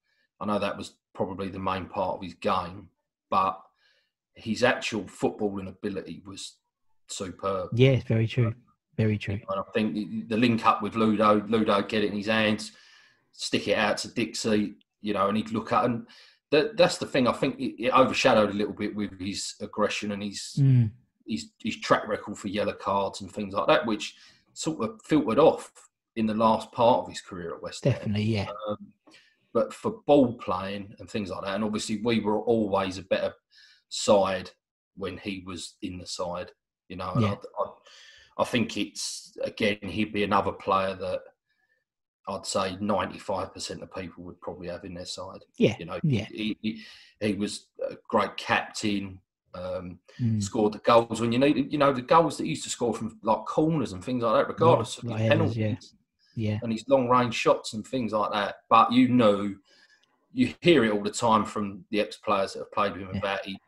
[0.41, 2.89] I know that was probably the main part of his game,
[3.31, 3.61] but
[4.35, 6.57] his actual footballing ability was
[7.09, 7.71] superb.
[7.75, 7.91] yeah.
[7.91, 8.55] It's very true.
[8.97, 9.35] Very true.
[9.49, 12.73] And I think the- the link up with Ludo, Ludo get it in his hands,
[13.33, 16.07] stick it out to Dixie, you know, and he'd look at and
[16.51, 17.27] that, that's the thing.
[17.29, 20.91] I think it, overshadowed a little bit with his aggression and his Mm,
[21.27, 24.17] his his track record for yellow cards and things like that, which
[24.53, 25.71] sort of filtered off
[26.17, 28.25] in the last part of his career at West definitely.
[28.25, 28.49] Yeah.
[28.69, 28.93] Um,
[29.53, 33.33] but for ball playing and things like that, and obviously we were always a better
[33.89, 34.51] side
[34.97, 36.51] when he was in the side,
[36.89, 37.13] you know.
[37.13, 37.35] And Yeah.
[37.59, 37.67] I, I,
[38.39, 41.21] I think it's again he'd be another player that
[42.29, 45.41] I'd say ninety five percent of people would probably have in their side.
[45.57, 45.75] Yeah.
[45.79, 46.27] You know, Yeah.
[46.31, 46.83] he, he,
[47.21, 49.21] he was a great captain.
[49.55, 50.41] Um, Mm.
[50.43, 52.93] Scored the goals when you needed, you know, the goals that he used to score
[52.95, 55.95] from like corners and things like that, regardless of like his penalties
[56.37, 56.51] yeah.
[56.53, 56.59] Yeah.
[56.63, 58.57] and his long range shots and things like that.
[58.69, 59.55] But you know,
[60.33, 63.11] you hear it all the time from the ex players that have played with him
[63.15, 63.19] Yeah.
[63.19, 63.59] about he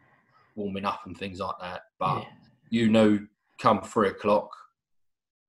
[0.55, 1.83] warming up and things like that.
[1.99, 2.29] But Yeah.
[2.69, 3.19] you know,
[3.59, 4.55] come three o'clock,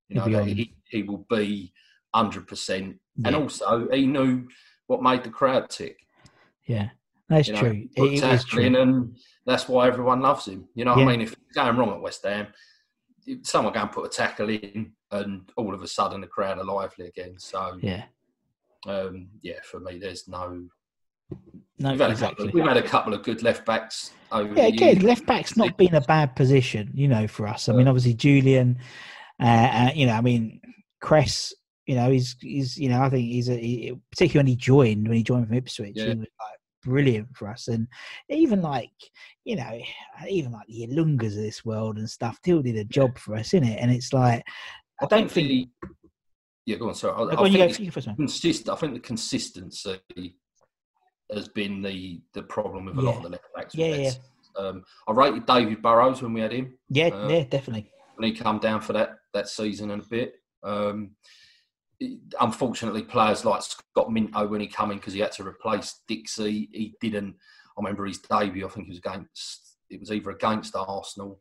[0.08, 0.48] you know, be that on.
[0.48, 1.74] he, he will be
[2.14, 3.00] hundred percent.
[3.26, 4.48] And also he knew
[4.88, 5.98] what made the crowd tick.
[6.66, 6.90] Yeah.
[7.30, 7.88] That's You know, true.
[7.96, 8.64] It, is true.
[8.64, 10.68] and that's why everyone loves him.
[10.76, 11.04] You know Yeah.
[11.04, 11.22] I mean?
[11.22, 12.48] If it's going wrong at West Ham,
[13.44, 16.64] someone go and put a tackle in, and all of a sudden the crowd are
[16.66, 17.36] lively again.
[17.38, 18.04] So Yeah.
[18.88, 20.68] um, yeah, for me, there's no.
[21.80, 22.46] No, We've had, exactly.
[22.48, 25.76] couple, we've had a couple of good left backs over Yeah, again, left back's not
[25.78, 27.68] been a bad position, you know, for us.
[27.70, 28.78] I mean, obviously Julian,
[29.42, 30.62] uh, uh, you know, I mean,
[31.02, 31.52] Cress,
[31.86, 35.08] you know, he's he's you know, I think he's a he, particularly when he joined
[35.08, 36.04] when he joined from Ipswich, Yeah.
[36.06, 37.88] he was like brilliant for us, and
[38.30, 38.92] even like
[39.44, 39.80] you know,
[40.30, 43.54] even like the Ilungas of this world and stuff still did a job for us,
[43.54, 43.78] in it.
[43.80, 44.44] And it's like
[45.02, 45.48] I don't think.
[45.48, 45.68] the-
[46.66, 46.96] yeah, go on.
[46.96, 48.70] Sorry, I, Oh, I go on, think go, you go consist.
[48.70, 50.00] I think the consistency
[51.34, 53.76] has been the the problem with a lot of the left backs.
[53.76, 54.12] Yeah, yeah.
[54.56, 56.78] Um, I rated David Burrows when we had him.
[56.90, 57.92] Yeah, uh, yeah, definitely.
[58.16, 60.36] when he come down for that that season and a bit.
[60.64, 61.12] Um,
[62.40, 66.70] unfortunately, players like Scott Minto when he came in because he had to replace Dixie,
[66.72, 67.36] he didn't.
[67.78, 68.66] I remember his debut.
[68.66, 69.78] I think it was against.
[69.90, 71.40] It was either against Arsenal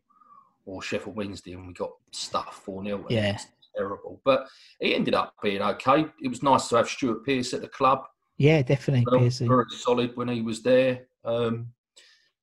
[0.65, 3.37] or Sheffield Wednesday, and we got stuffed four 0 Yeah.
[3.75, 4.21] terrible.
[4.23, 4.47] But
[4.79, 6.05] he ended up being okay.
[6.21, 8.03] It was nice to have Stuart Pearce at the club.
[8.37, 9.05] Yeah, definitely.
[9.09, 11.05] Well, very solid when he was there.
[11.25, 11.67] Um,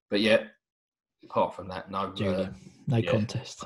[0.08, 0.44] but yeah,
[1.24, 2.12] apart from that, no.
[2.20, 2.50] Uh,
[2.86, 3.10] No yeah.
[3.10, 3.64] contest.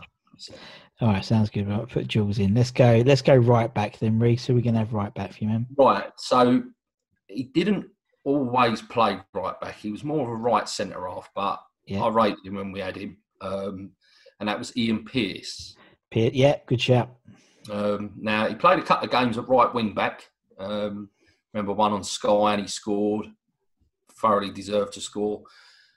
[1.00, 1.68] All right, sounds good.
[1.68, 2.54] Right, put Jules in.
[2.54, 3.02] Let's go.
[3.04, 4.46] Let's go right back then, Reese.
[4.46, 5.66] Who are we going to have right back for you, man?
[5.76, 6.10] Right.
[6.16, 6.62] So
[7.28, 7.86] he didn't
[8.24, 9.76] always play right back.
[9.76, 12.02] He was more of a right centre half, but Yeah.
[12.02, 13.18] I rated him when we had him.
[13.40, 13.90] Um,
[14.40, 15.76] and that was Ian Pearce.
[16.10, 17.10] Pe- yeah, good shout.
[17.70, 20.28] Um, now he played a couple of games at right wing back.
[20.58, 21.10] Um,
[21.52, 23.26] remember one on Sky and he scored.
[24.20, 25.42] Thoroughly deserved to score.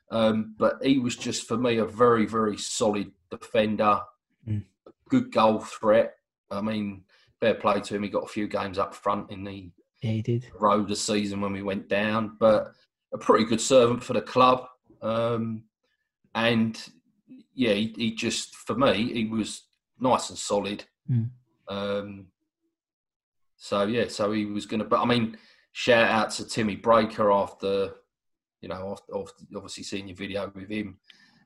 [0.10, 4.00] Um, but he was just for me a very very solid defender.
[4.48, 4.64] Mm.
[5.10, 6.14] Good goal threat.
[6.52, 7.04] I mean,
[7.40, 8.04] fair play to him.
[8.04, 9.70] He got a few games up front in the
[10.02, 10.48] Yeah, he did.
[10.60, 12.72] road this season when we went down, but
[13.14, 14.68] a pretty good servant for the club.
[15.02, 15.64] Um,
[16.36, 16.82] and
[17.54, 19.64] yeah, he, he just for me he was
[20.00, 20.84] nice and solid.
[21.10, 21.30] Mm.
[21.68, 22.28] Um,
[23.58, 24.86] so yeah, so he was going to.
[24.86, 25.38] But I mean,
[25.72, 27.96] shout out to Timmy Breacker after
[28.62, 30.98] you know after, after obviously seeing your video with him.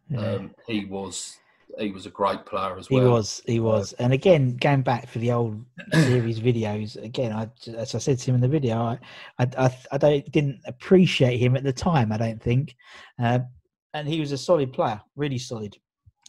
[0.10, 0.20] Yeah.
[0.34, 1.38] Um, he was
[1.80, 3.02] he was a great player as well.
[3.02, 7.50] He was, he was, and again, going back for the old series videos, again, I,
[7.76, 9.00] as I said to him in the video, I,
[9.40, 12.12] I, I, I don't, didn't appreciate him at the time.
[12.12, 12.76] I don't think,
[13.22, 13.40] uh,
[13.94, 15.78] and he was a solid player, really solid,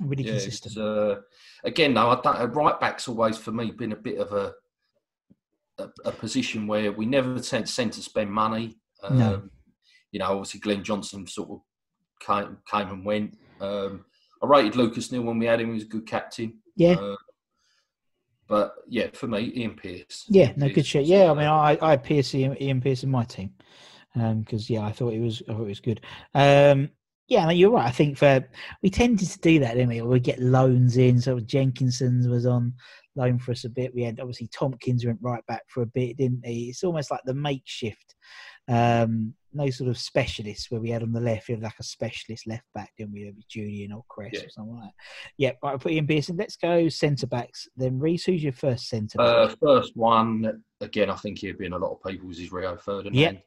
[0.01, 0.77] really Yeah, consistent.
[0.79, 1.17] uh,
[1.65, 4.55] again, though, I don't, uh, right back's always for me been a bit of a
[5.79, 8.77] a, a position where we never tend, tend to spend money.
[9.03, 9.43] Um, No.
[10.11, 11.61] You know, obviously Glenn Johnson sort of
[12.21, 13.39] came, came and went.
[13.61, 14.05] Um,
[14.43, 16.59] I rated Lucas Neill when we had him; he was a good captain.
[16.77, 17.17] yeah, Uh,
[18.49, 20.25] but yeah, for me, Ian Pearce.
[20.29, 21.07] yeah, no, Pearce good shit.
[21.07, 23.53] Yeah, I mean, I, I had Pearce, Ian, Ian Pearce in my team
[24.15, 26.01] because yeah, I thought it was, I thought it was good.
[26.35, 26.91] Um,
[27.29, 27.87] yeah, no, you're right.
[27.87, 28.47] I think for
[28.83, 30.03] we tended to do that, didn't we?
[30.03, 31.21] We get loans in.
[31.21, 32.75] So Jenkinson's was on
[33.17, 33.95] loan for us a bit.
[33.95, 36.69] We had obviously Tomkins went right back for a bit, didn't he?
[36.69, 38.15] It's almost like the makeshift.
[38.69, 41.83] Um, no sort of specialists where we had on the left, we had like a
[41.83, 43.25] specialist left back, didn't we?
[43.25, 44.45] Maybe Julian or Cress Yeah.
[44.45, 44.95] or something like that.
[45.37, 46.37] Yeah, right, I put Ian Pearson.
[46.37, 47.69] Let's go centre backs.
[47.77, 49.27] Then Reese, who's your first centre back?
[49.27, 52.77] Uh, first one, again, I think he'd be in a lot of people's is Rio
[52.77, 53.15] Ferdinand.
[53.15, 53.45] Yep.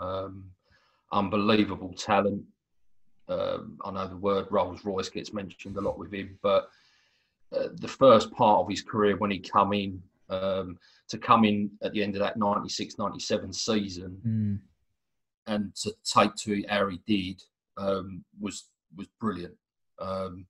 [0.00, 0.44] Um,
[1.12, 2.42] unbelievable talent.
[3.28, 6.68] Um, I know the word Rolls Royce gets mentioned a lot with him, but
[7.56, 11.70] uh, the first part of his career when he come in, um, to come in
[11.82, 14.60] at the end of that 96 97 season Mm,
[15.46, 17.42] and to take to how he did
[17.78, 18.64] um, was
[18.96, 19.54] was brilliant.
[19.98, 20.46] Um,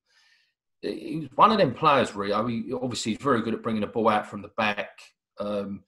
[0.82, 2.46] he he was one of them players, Rio.
[2.46, 4.98] He obviously he's very good at bringing the ball out from the back.
[5.38, 5.84] Um,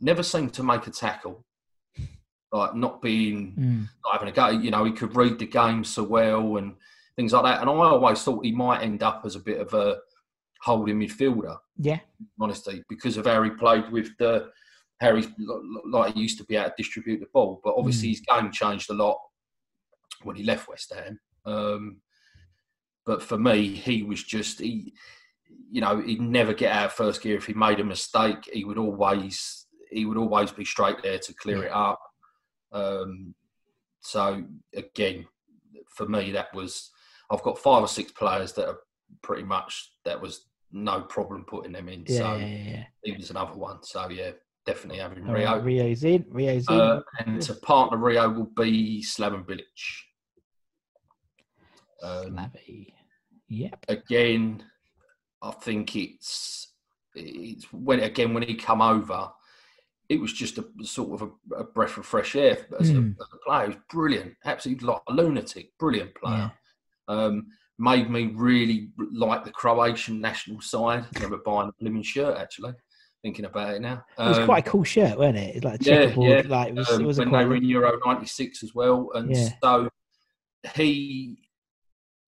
[0.00, 1.44] never seemed to make a tackle,
[2.52, 4.48] like not being mm, not having a go.
[4.48, 6.74] You know, he could read the game so well and
[7.16, 7.60] things like that.
[7.60, 9.98] And I always thought he might end up as a bit of a
[10.64, 11.98] holding midfielder yeah,
[12.40, 14.50] honesty, because of how he played with the
[15.00, 15.28] how he's
[15.90, 17.60] like he used to be able to distribute the ball.
[17.62, 19.18] But obviously, his game changed a lot
[20.22, 21.18] when he left West Ham.
[21.44, 22.00] Um,
[23.04, 24.94] but for me, he was just he,
[25.70, 28.48] you know, he'd never get out of first gear if he made a mistake.
[28.52, 32.00] He would always he would always be straight there to clear it up.
[32.72, 33.34] Um,
[34.00, 35.26] so again,
[35.88, 36.90] for me, that was
[37.30, 38.78] I've got five or six players that are
[39.22, 42.04] pretty much that was no problem putting them in.
[42.06, 43.82] yeah, so yeah, he was another one.
[43.82, 44.32] So yeah,
[44.66, 45.52] definitely having All Rio.
[45.52, 46.26] right, Rio's in.
[46.28, 46.74] Rio's in.
[46.80, 49.60] Uh, and to partner Rio will be Slaven Bilic.
[52.02, 52.94] Um, Slavy.
[53.48, 53.84] Yep.
[53.88, 54.64] again,
[55.42, 56.72] I think it's
[57.14, 59.28] it's when again when he come over,
[60.08, 63.16] it was just a sort of a, a breath of fresh air as, Mm.
[63.16, 63.62] a, as a player.
[63.62, 66.50] He was brilliant, absolutely like a lunatic, brilliant player.
[67.08, 67.14] Yeah.
[67.14, 67.46] Um,
[67.78, 71.04] made me really like the Croatian national side.
[71.04, 72.72] I remember buying a blooming shirt actually.
[73.22, 75.56] Thinking about it now, It was Um, quite a cool shirt, wasn't it?
[75.56, 76.44] It's like a yeah, checkerboard.
[76.44, 76.50] yeah.
[76.50, 76.90] Like it was.
[76.90, 79.48] um, it was when they were in Euro '96 as well, and Yeah.
[79.62, 79.88] so
[80.74, 81.38] he.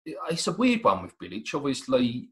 [0.05, 1.55] It's a weird one with Bilic.
[1.55, 2.31] Obviously,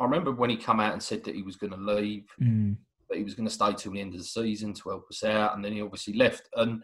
[0.00, 2.76] I remember when he come out and said that he was going to leave, Mm,
[3.08, 5.22] that he was going to stay till the end of the season to help us
[5.22, 6.82] out, and then he obviously left, and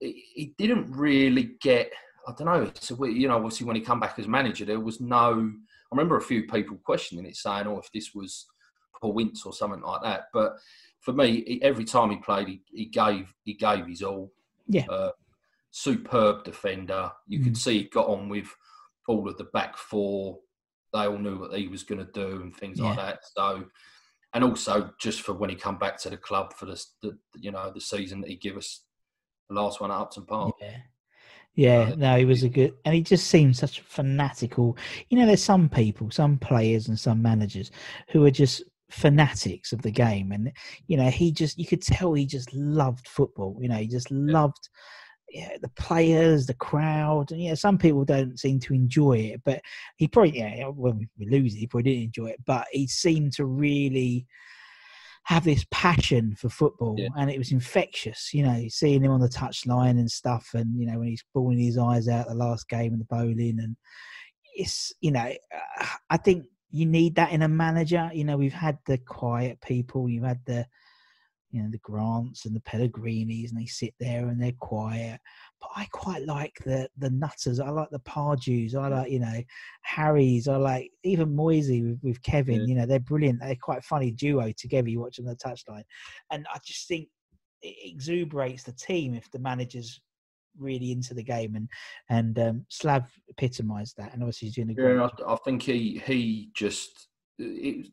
[0.00, 1.90] he didn't really get.
[2.28, 2.62] I don't know.
[2.62, 5.50] It's a you know, obviously when he come back as manager, there was no.
[5.90, 8.46] I remember a few people questioning it, saying, "Oh, if this was
[9.00, 10.56] Paul Ince or something like that." But
[11.00, 14.30] for me, he, every time he played, he, he gave he gave his all.
[14.66, 14.84] Yeah.
[14.90, 15.12] Uh,
[15.70, 17.10] superb defender.
[17.26, 17.58] You could Mm.
[17.58, 18.48] see he got on with
[19.06, 20.38] all of the back four.
[20.92, 23.20] They all knew what he was going to do and things like that.
[23.36, 23.64] So,
[24.34, 27.50] and also just for when he come back to the club for the, the you
[27.50, 28.82] know the season that he give us
[29.48, 30.54] the last one at Upton Park.
[30.60, 30.78] yeah.
[31.58, 34.78] Yeah, no, he was a good, and he just seemed such a fanatical.
[35.08, 37.72] You know, there's some people, some players, and some managers
[38.10, 40.52] who are just fanatics of the game, and
[40.86, 43.58] you know, he just you could tell he just loved football.
[43.60, 44.68] You know, he just loved
[45.30, 49.60] yeah, the players, the crowd, and yeah, some people don't seem to enjoy it, but
[49.96, 53.32] he probably yeah, when we lose it, he probably didn't enjoy it, but he seemed
[53.32, 54.28] to really
[55.28, 57.08] have this passion for football Yeah.
[57.18, 60.86] and it was infectious you know seeing him on the touchline and stuff and you
[60.86, 63.76] know when he's bawling his eyes out the last game in the bowling and
[64.56, 65.30] it's you know
[65.80, 69.60] uh, i think you need that in a manager you know we've had the quiet
[69.60, 70.66] people you've had the
[71.50, 75.18] you know the grants and the pellegrinis and they sit there and they're quiet
[75.60, 78.74] but i quite like the the nutters i like the Pardews.
[78.74, 79.42] i like you know
[79.82, 82.66] harry's i like even moisey with, with kevin Yeah.
[82.66, 85.84] you know they're brilliant they're quite funny duo together you watch them on the touchline
[86.30, 87.08] and i just think
[87.62, 90.00] it exuberates the team if the manager's
[90.58, 91.68] really into the game and
[92.10, 95.20] and um slav epitomized that and obviously he's doing a great Yeah, job.
[95.26, 97.08] I, I think he he just.
[97.38, 97.86] It,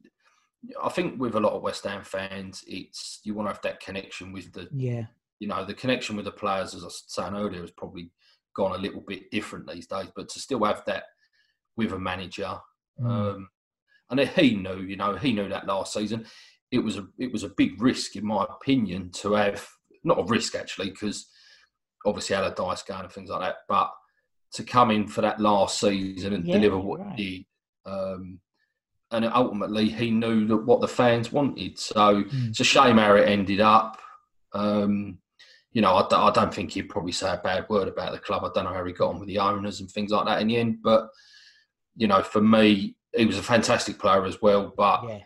[0.84, 3.80] I think with a lot of West Ham fans, it's you want to have that
[3.80, 5.06] connection with the yeah
[5.40, 8.10] you know the connection with the players, as I was saying earlier, has probably
[8.56, 10.08] gone a little bit different these days.
[10.16, 11.04] But to still have that
[11.78, 12.58] with a manager,
[13.02, 13.10] Mm.
[13.10, 13.50] um,
[14.10, 16.26] and he knew, you know, he knew that last season.
[16.72, 19.68] It was a it was a big risk, in my opinion, to have
[20.06, 21.28] not a risk actually, because
[22.06, 23.92] obviously Allardyce going and things like that, but
[24.54, 27.20] to come in for that last season and Yeah, deliver what right.
[27.20, 27.48] he
[27.86, 27.92] did.
[27.92, 28.40] Um,
[29.12, 31.78] and ultimately, he knew that what the fans wanted.
[31.80, 32.50] So Mm.
[32.50, 34.00] it's a shame how it ended up.
[34.54, 35.20] Um,
[35.72, 38.44] you know, I don't think he'd probably say a bad word about the club.
[38.46, 40.48] I don't know how he got on with the owners and things like that in
[40.48, 40.78] the end.
[40.82, 41.10] But,
[41.98, 44.74] you know, for me, he was a fantastic player as well.
[44.76, 45.20] But yeah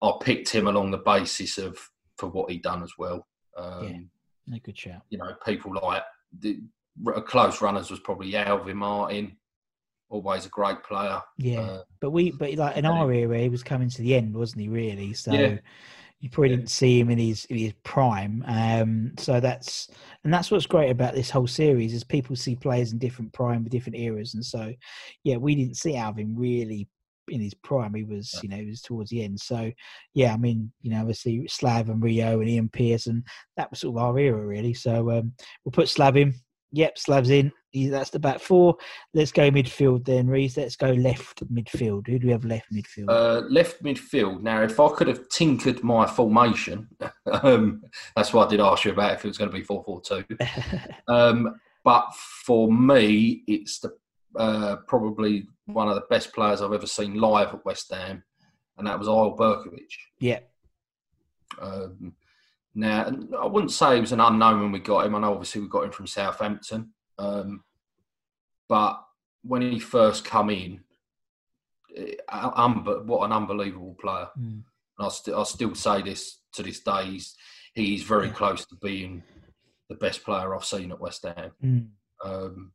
[0.00, 1.76] I picked him along the basis of
[2.16, 3.26] for what he'd done as well.
[3.56, 4.08] Um,
[4.46, 4.56] Yeah.
[4.56, 6.04] a good shout You know, people like
[6.38, 6.60] the
[7.26, 9.36] close runners was probably Alvin Martin,
[10.10, 11.20] always a great player.
[11.38, 14.34] Yeah, Uh, but we, but like in our era, he was coming to the end,
[14.34, 14.68] wasn't he?
[14.68, 15.58] Really, so Yeah.
[16.20, 16.56] you probably Yeah.
[16.56, 18.44] didn't see him in his in his prime.
[18.46, 19.88] Um, so that's
[20.24, 23.62] and that's what's great about this whole series is people see players in different prime
[23.62, 24.72] with different eras, and so
[25.24, 26.88] yeah, we didn't see Alvin really
[27.28, 27.94] in his prime.
[27.94, 29.38] He was, you know, he was towards the end.
[29.38, 29.70] So
[30.14, 33.22] yeah, I mean, you know, obviously Slav and Rio and Ian Pearson,
[33.56, 34.74] that was sort of our era really.
[34.74, 35.32] So um,
[35.64, 36.34] we'll put Slav in.
[36.72, 37.50] Yep, Slav's in.
[37.74, 38.76] That's the back four.
[39.14, 40.56] Let's go midfield then, Reese.
[40.56, 42.06] Let's go left midfield.
[42.06, 43.08] Who do we have left midfield?
[43.08, 44.42] Uh, left midfield.
[44.42, 46.88] Now, if I could have tinkered my formation,
[47.42, 47.82] um,
[48.16, 50.00] that's why I did ask you about if it was going to be 4 4
[50.00, 50.24] 2.
[51.08, 53.96] Um, but for me, it's the,
[54.36, 58.22] uh, probably one of the best players I've ever seen live at West Ham,
[58.76, 59.92] and that was Eyal Berkovic.
[60.20, 60.40] yeah,
[61.60, 62.14] Um,
[62.74, 65.14] now, I wouldn't say he was an unknown when we got him.
[65.14, 67.64] I know obviously we got him from Southampton, um,
[68.68, 69.02] but
[69.42, 70.80] when he first come in,
[71.96, 74.28] eh, um, what an unbelievable player!
[74.38, 74.62] Mm.
[74.98, 77.04] And I, st- I still say this to this day.
[77.06, 77.36] He's,
[77.74, 78.32] he's very Yeah.
[78.34, 79.22] close to being
[79.88, 81.52] the best player I've seen at West Ham.
[81.64, 81.88] Mm.
[82.24, 82.72] Um,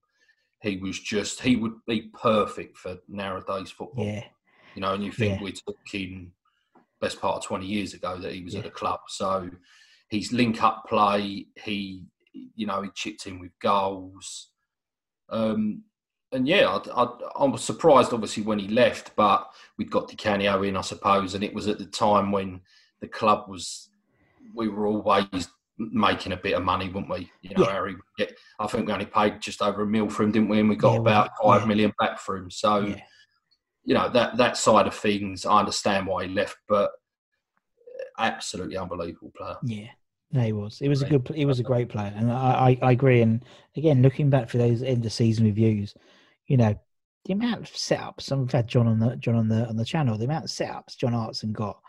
[0.61, 4.05] he was just he would be perfect for nowadays football.
[4.05, 4.23] yeah,
[4.75, 5.43] You know, and you think Yeah.
[5.43, 6.31] we're talking
[7.01, 8.69] best part of 20 years ago that he was at Yeah.
[8.69, 9.01] the club.
[9.09, 9.49] So
[10.13, 12.03] his link up play, he,
[12.55, 14.49] you know, he chipped in with goals.
[15.29, 15.83] Um,
[16.31, 17.07] and yeah, I, I,
[17.39, 21.33] I was surprised obviously when he left, but we'd got Di Canio in, I suppose,
[21.35, 22.61] and it was at the time when
[23.01, 23.89] the club was,
[24.55, 25.47] we were always
[25.77, 27.31] making a bit of money, weren't we?
[27.41, 27.71] You know, Yeah.
[27.71, 27.95] Harry,
[28.59, 30.59] I think we only paid just over a mil for him, didn't we?
[30.59, 32.07] And we got Yeah, about five million yeah.
[32.07, 32.49] back for him.
[32.51, 32.95] So,
[33.85, 36.91] you know that that side of things, I understand why he left, but
[38.17, 39.57] absolutely unbelievable player.
[39.63, 39.87] yeah.
[40.33, 40.79] No, he was.
[40.79, 41.31] He was a good.
[41.35, 43.21] He was a great player, and I, I, I agree.
[43.21, 43.45] And
[43.77, 45.93] again, looking back for those end of season reviews,
[46.47, 46.75] you know,
[47.25, 48.31] the amount of setups.
[48.31, 50.17] and We've had John on the John on the on the channel.
[50.17, 51.79] The amount of setups John Hartson got.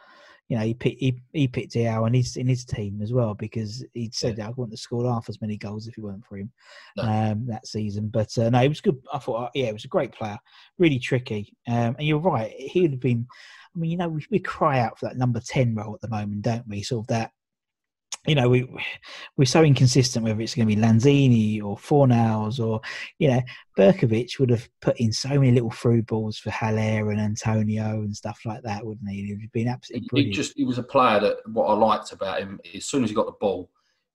[0.51, 3.33] You know, he picked he, he picked Diao and his in his team as well
[3.33, 6.37] because he said I wouldn't have scored half as many goals if it weren't for
[6.37, 6.53] him
[6.99, 7.03] No.
[7.05, 8.09] um, that season.
[8.09, 9.01] But uh, no, he was good.
[9.11, 10.39] I thought, uh, yeah, it was a great player,
[10.77, 11.57] really tricky.
[11.67, 13.27] Um, and you're right, he would have been.
[13.75, 16.11] I mean, you know, we, we cry out for that number ten role at the
[16.11, 16.83] moment, don't we?
[16.83, 17.31] Sort of that.
[18.27, 18.67] You know, we
[19.37, 22.81] we're so inconsistent whether it's going to be Lanzini or Fornals or
[23.19, 23.43] you know
[23.79, 28.17] Berkovic would have put in so many little through balls for Haller and Antonio and
[28.17, 29.29] stuff like that, wouldn't he?
[29.31, 30.35] Have been absolutely He, he brilliant.
[30.35, 32.61] just he was a player that what I liked about him.
[32.75, 33.71] As soon as he got the ball,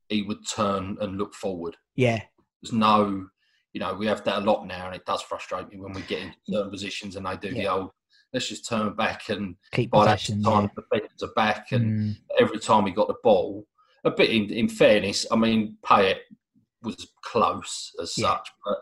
[0.08, 1.78] he would turn and look forward.
[1.96, 2.24] yeah,
[2.64, 3.28] There's no,
[3.74, 6.02] you know, we have that a lot now, and it does frustrate me when we
[6.02, 7.92] get into certain positions and they do the old.
[8.34, 10.68] Let's just turn back and keep by that time Yeah.
[10.76, 13.66] the defenders are back, and Mm, every time he got the ball,
[14.04, 16.18] a bit in, in fairness, I mean, Payet
[16.82, 18.30] was close as Yeah.
[18.30, 18.78] such, but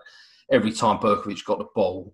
[0.51, 2.13] every time Berkovic got the ball,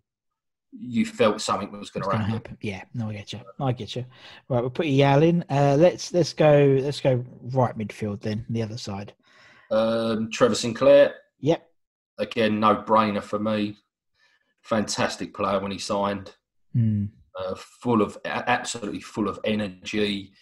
[0.72, 2.32] you felt something was going to happen.
[2.34, 2.58] happen.
[2.62, 3.42] Yeah, no, I get you.
[3.60, 4.06] I get you.
[4.50, 5.44] Right, we'll put Eyal in.
[5.50, 9.14] Uh, let's let's go let's go right midfield then, the other side.
[9.70, 11.64] Um, Trevor Sinclair, Yep.
[12.18, 13.78] again, no brainer for me.
[14.64, 16.32] Fantastic player when he signed.
[16.74, 17.06] Hmm.
[17.40, 20.34] uh, full of absolutely full of energy.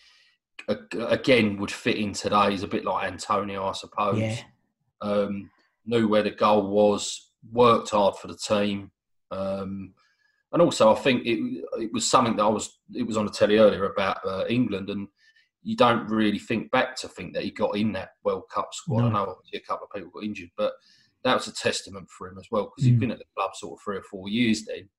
[0.68, 2.52] Again, would fit in today.
[2.52, 4.20] He's a bit like Antonio, I suppose.
[4.20, 4.38] Yeah.
[5.02, 5.50] Um,
[5.86, 7.32] knew where the goal was.
[7.52, 8.92] Worked hard for the team.
[9.32, 9.94] Um,
[10.54, 12.80] and also, I think it, it was something that I was.
[12.94, 15.08] It was on the telly earlier about uh, England, and
[15.64, 19.02] you don't really think back to think that he got in that World Cup squad.
[19.02, 19.08] No.
[19.08, 20.74] I know obviously a couple of people got injured, but
[21.24, 23.00] that was a testament for him as well because he'd Mm.
[23.00, 24.90] been at the club sort of three or four years then.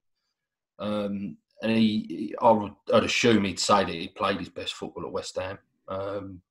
[0.79, 5.07] Um, and he, I would, I'd assume he'd say that he played his best football
[5.07, 5.59] at West Ham.
[5.89, 6.43] Um,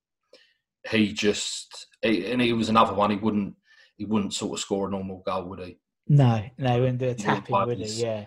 [0.89, 3.11] he just, he, and he was another one.
[3.11, 3.55] He wouldn't,
[3.97, 5.77] he wouldn't sort of score a normal goal, would he?
[6.07, 7.83] No, no, he wouldn't do a tapping, would he?
[7.83, 8.25] his- Yeah.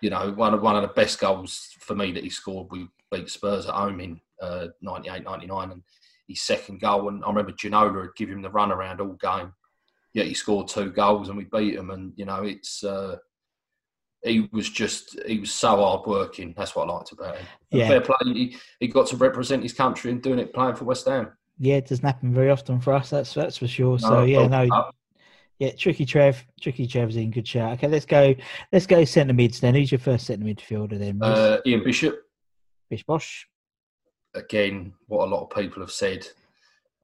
[0.00, 2.66] You know, one of one of the best goals for me that he scored.
[2.72, 5.82] We beat Spurs at home in uh, 98, 99, and
[6.26, 7.08] his second goal.
[7.08, 9.52] And I remember Ginola had given him the run around all game.
[10.12, 11.90] Yet he scored two goals and we beat him.
[11.90, 13.18] And you know, it's uh,
[14.24, 16.54] he was just he was so hard working.
[16.56, 17.46] That's what I liked about him.
[17.70, 17.88] Yeah.
[17.88, 18.16] Fair play.
[18.24, 21.32] He, he got to represent his country and doing it playing for West Ham.
[21.58, 23.10] Yeah, it doesn't happen very often for us.
[23.10, 23.98] That's that's for sure.
[23.98, 24.90] So yeah, no, uh,
[25.58, 27.72] yeah, tricky Trev, tricky Trev's in good shout.
[27.74, 28.34] Okay, let's go.
[28.72, 29.74] Let's go centre mids then.
[29.74, 31.18] Who's your first centre midfielder then?
[31.22, 32.20] Uh, Ian Bishop.
[32.90, 33.44] Bish Bosch.
[34.34, 36.26] again, what a lot of people have said,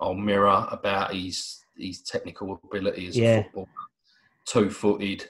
[0.01, 3.39] I'll mirror about his his technical ability as Yeah.
[3.39, 3.67] a footballer.
[4.47, 5.29] Two footed,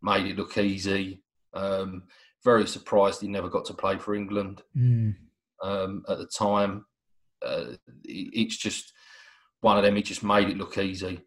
[0.00, 1.21] made it look easy.
[1.54, 2.04] Um,
[2.44, 5.14] very surprised he never got to play for England Mm.
[5.62, 6.84] um, at the time.
[7.44, 7.72] Uh,
[8.04, 8.92] it's just
[9.60, 9.96] one of them.
[9.96, 11.20] He just made it look easy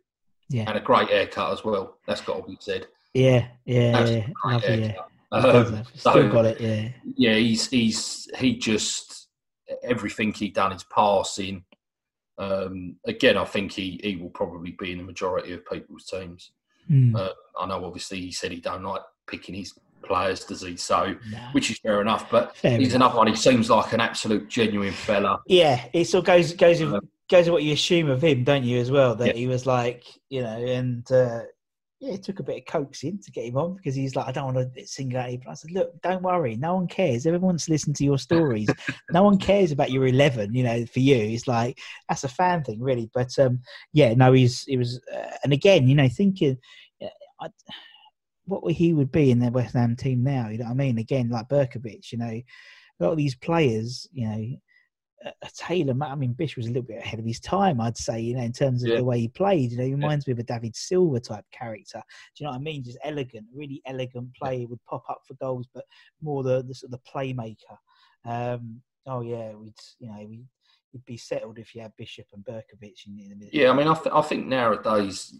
[0.49, 1.97] Yeah, and a great haircut as well.
[2.07, 2.87] That's got to be said.
[3.13, 4.27] yeah, yeah, yeah.
[4.45, 4.87] Lovely, yeah.
[4.87, 5.09] haircut.
[5.33, 6.61] He does Um, Still so- got it.
[6.61, 9.27] Yeah, yeah, he's he's he just
[9.83, 11.63] everything he done is passing.
[12.37, 16.51] Um, again, I think he, he will probably be in the majority of people's teams.
[16.91, 17.15] Mm.
[17.17, 19.73] Uh, I know, obviously, he said he don't like picking his
[20.05, 20.77] players, does he?
[20.77, 21.51] So, Nah.
[21.51, 22.29] which is fair enough.
[22.29, 23.11] But Fair he's enough.
[23.11, 23.27] another one.
[23.27, 25.41] He seems like an absolute genuine fella.
[25.47, 28.43] Yeah, it sort of goes goes with, Um, goes with what you assume of him,
[28.43, 28.79] don't you?
[28.79, 29.33] As well that Yeah.
[29.33, 31.41] he was like, you know, and uh,
[32.01, 34.31] yeah, it took a bit of coaxing to get him on because he's like, I
[34.33, 35.31] don't want to single out.
[35.43, 37.25] But I said, look, don't worry, no one cares.
[37.25, 38.69] Everyone wants to listen to your stories.
[39.11, 40.53] no one cares about your eleven.
[40.53, 41.79] You know, for you, it's like
[42.09, 43.09] that's a fan thing, really.
[43.13, 43.61] But um,
[43.93, 46.57] yeah, no, he's he was, uh, and again, you know, thinking.
[47.01, 47.07] uh,
[47.41, 47.47] I,
[48.45, 50.97] what he would be in the West Ham team now, you know what I mean?
[50.97, 52.43] Again, like Berkovic, you know, a
[52.99, 54.45] lot of these players, you know,
[55.41, 58.19] a- Taylor, I mean, Bish was a little bit ahead of his time, I'd say,
[58.19, 58.97] you know, in terms of Yeah.
[58.97, 59.71] the way he played.
[59.71, 62.01] You know, he reminds me of a David Silva type character.
[62.35, 62.83] Do you know what I mean?
[62.83, 65.85] Just elegant, really elegant play, would pop up for goals, but
[66.21, 67.77] more the, the sort of the playmaker.
[68.25, 70.43] Um, oh, yeah, we'd, you know, we,
[70.91, 73.49] you'd be settled if you had Bishop and Berkovic in, in the middle.
[73.59, 75.33] Yeah, I mean, I, th- I think nowadays,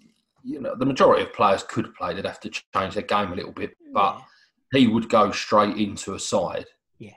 [0.46, 2.14] you know, the majority of players could play.
[2.14, 4.22] They'd have to change their game a little bit, but
[4.72, 6.68] he would go straight into a side.
[7.00, 7.14] yeah.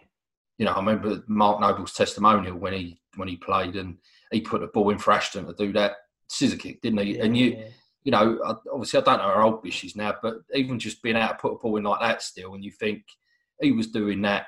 [0.57, 3.99] you know, I remember Mark Noble's testimonial when he when he played and
[4.33, 5.97] he put the ball in for Ashton to do that
[6.29, 7.17] scissor kick, didn't he?
[7.17, 7.65] yeah, and you, yeah.
[8.05, 8.39] you know,
[8.73, 11.35] obviously I don't know how old Bish is now, but even just being able to
[11.35, 13.03] put a ball in like that still, and you think
[13.61, 14.47] he was doing that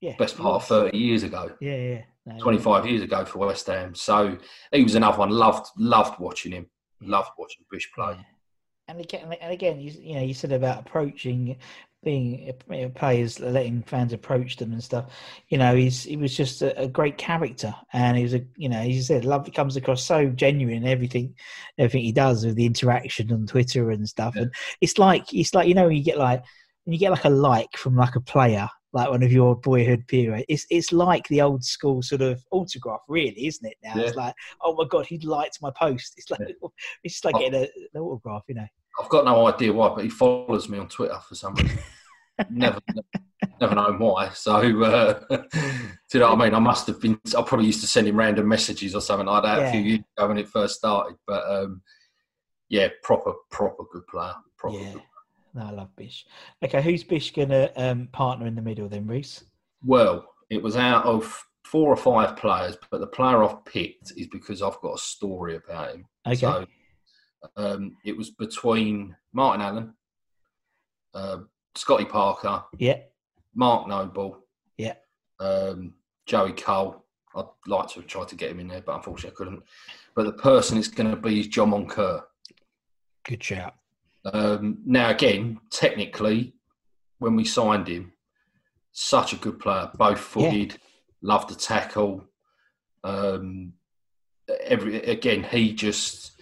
[0.00, 2.02] yeah, best part of thirty years ago, Yeah, yeah.
[2.26, 3.94] No, twenty five years ago for West Ham.
[3.94, 4.36] So
[4.72, 5.30] he was another one.
[5.30, 6.66] Loved loved watching him.
[7.00, 8.16] Loved watching Bish play.
[8.88, 11.56] And again, and again, you, you know, you said about approaching,
[12.04, 15.06] being you know, players letting fans approach them and stuff.
[15.48, 18.68] You know, he's he was just a, a great character, and he was a you
[18.68, 20.84] know, you said, love comes across so genuine.
[20.84, 21.34] in Everything,
[21.78, 24.42] everything he does with the interaction on Twitter and stuff, Yeah.
[24.42, 26.44] and it's like it's like you know, you get like
[26.84, 28.68] you get like a like from like a player.
[28.96, 33.02] Like one of your boyhood hero, it's it's like the old school sort of autograph,
[33.08, 33.76] really, isn't it?
[33.84, 34.02] Now Yeah.
[34.04, 34.34] it's like,
[34.64, 36.14] oh my god, he liked my post.
[36.16, 36.40] It's like
[37.04, 37.40] it's just like Oh.
[37.40, 38.66] getting a, an autograph, you know.
[38.98, 41.78] I've got no idea why, but he follows me on Twitter for some reason.
[42.50, 42.80] never,
[43.60, 44.30] never known why.
[44.30, 45.38] So, uh, do
[46.14, 46.54] you know what I mean?
[46.54, 47.20] I must have been.
[47.36, 50.00] I probably used to send him random messages or something like that a few years
[50.16, 51.18] ago when it first started.
[51.26, 51.82] But um,
[52.70, 54.32] yeah, proper, proper good player.
[54.56, 54.92] Proper Yeah.
[54.94, 55.02] good.
[55.56, 56.26] No, I love Bish.
[56.62, 59.42] Okay, who's Bish gonna um, partner in the middle then, Reese?
[59.82, 64.26] Well, it was out of four or five players, but the player I've picked is
[64.28, 66.04] because I've got a story about him.
[66.26, 66.36] Okay.
[66.36, 66.66] So
[67.56, 69.94] um, it was between Martin Allen,
[71.14, 71.38] uh,
[71.74, 72.98] Scotty Parker, Yeah,
[73.54, 74.44] Mark Noble,
[74.76, 74.94] Yeah.
[75.40, 75.94] um,
[76.26, 77.02] Joey Cole.
[77.34, 79.62] I'd like to have tried to get him in there, but unfortunately I couldn't.
[80.14, 82.22] But the person it's going to be is John Moncur.
[83.24, 83.74] Good shout.
[84.32, 86.54] Um, now, again, technically,
[87.18, 88.12] when we signed him,
[88.92, 90.78] such a good player, both footed,
[91.22, 92.24] loved to tackle.
[93.04, 93.74] Um,
[94.64, 96.40] every again, he just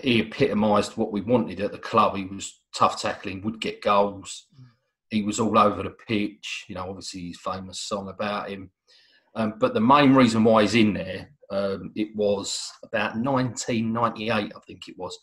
[0.00, 2.16] he epitomised what we wanted at the club.
[2.16, 4.46] He was tough tackling, would get goals.
[5.10, 6.66] He was all over the pitch.
[6.68, 8.70] You know, obviously his famous song about him.
[9.34, 14.60] Um, but the main reason why he's in there, um, it was about 1998, I
[14.66, 15.18] think it was,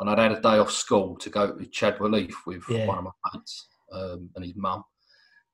[0.00, 2.86] and I'd had a day off school to go to Chadwell Heath with Yeah.
[2.86, 4.84] one of my mates um, and his mum.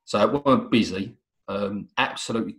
[0.05, 1.17] So it weren't busy.
[1.49, 2.57] Um, absolutely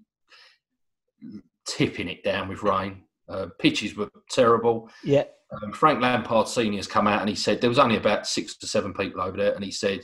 [1.66, 3.04] tipping it down with rain.
[3.28, 4.90] Uh, pitches were terrible.
[5.04, 5.24] Yeah.
[5.52, 8.68] Um, Frank Lampard Senior's come out and he said there was only about six to
[8.68, 10.04] seven people over there, and he said,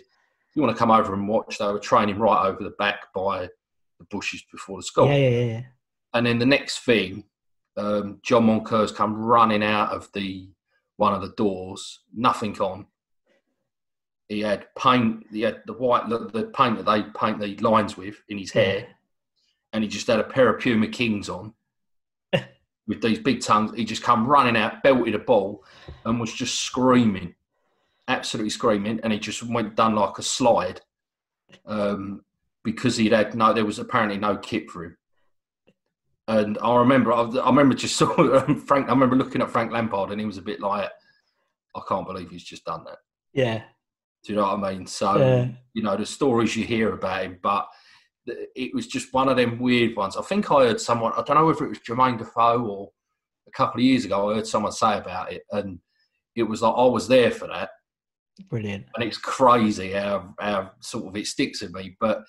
[0.54, 3.50] "You want to come over and watch?" They were training right over the back by
[4.00, 5.08] the bushes before the school.
[5.08, 5.62] Yeah, yeah, yeah, yeah.
[6.14, 7.26] And then the next thing,
[7.78, 10.50] um, John Moncur's come running out of the
[11.00, 12.86] one of the doors, nothing on.
[14.28, 18.22] He had paint, he had the white, the, paint that they paint the lines with
[18.28, 18.86] in his hair,
[19.72, 21.54] and he just had a pair of Puma Kings on
[22.88, 23.72] with these big tongues.
[23.78, 25.64] He just come running out, belted a ball,
[26.04, 27.34] and was just screaming,
[28.10, 30.82] absolutely screaming, and he just went done like a slide
[31.66, 32.26] um,
[32.66, 34.98] because he'd had no, there was apparently no kit for him.
[36.30, 38.08] And I remember, I, I remember just saw
[38.68, 38.88] Frank.
[38.88, 40.90] I remember looking at Frank Lampard, and he was a bit like,
[41.76, 43.00] "I can't believe he's just done that."
[43.34, 43.64] Yeah.
[44.24, 44.86] Do you know what I mean?
[44.86, 45.48] So Yeah.
[45.74, 47.68] you know the stories you hear about him, but
[48.28, 50.18] it was just one of them weird ones.
[50.18, 51.14] I think I heard someone.
[51.14, 52.90] I don't know whether it was Jermaine Defoe or
[53.48, 54.30] a couple of years ago.
[54.30, 55.80] I heard someone say about it, and
[56.36, 57.72] it was like I was there for that,
[58.50, 58.86] Brilliant.
[58.94, 61.98] and it's crazy how how sort of it sticks in me.
[62.00, 62.22] But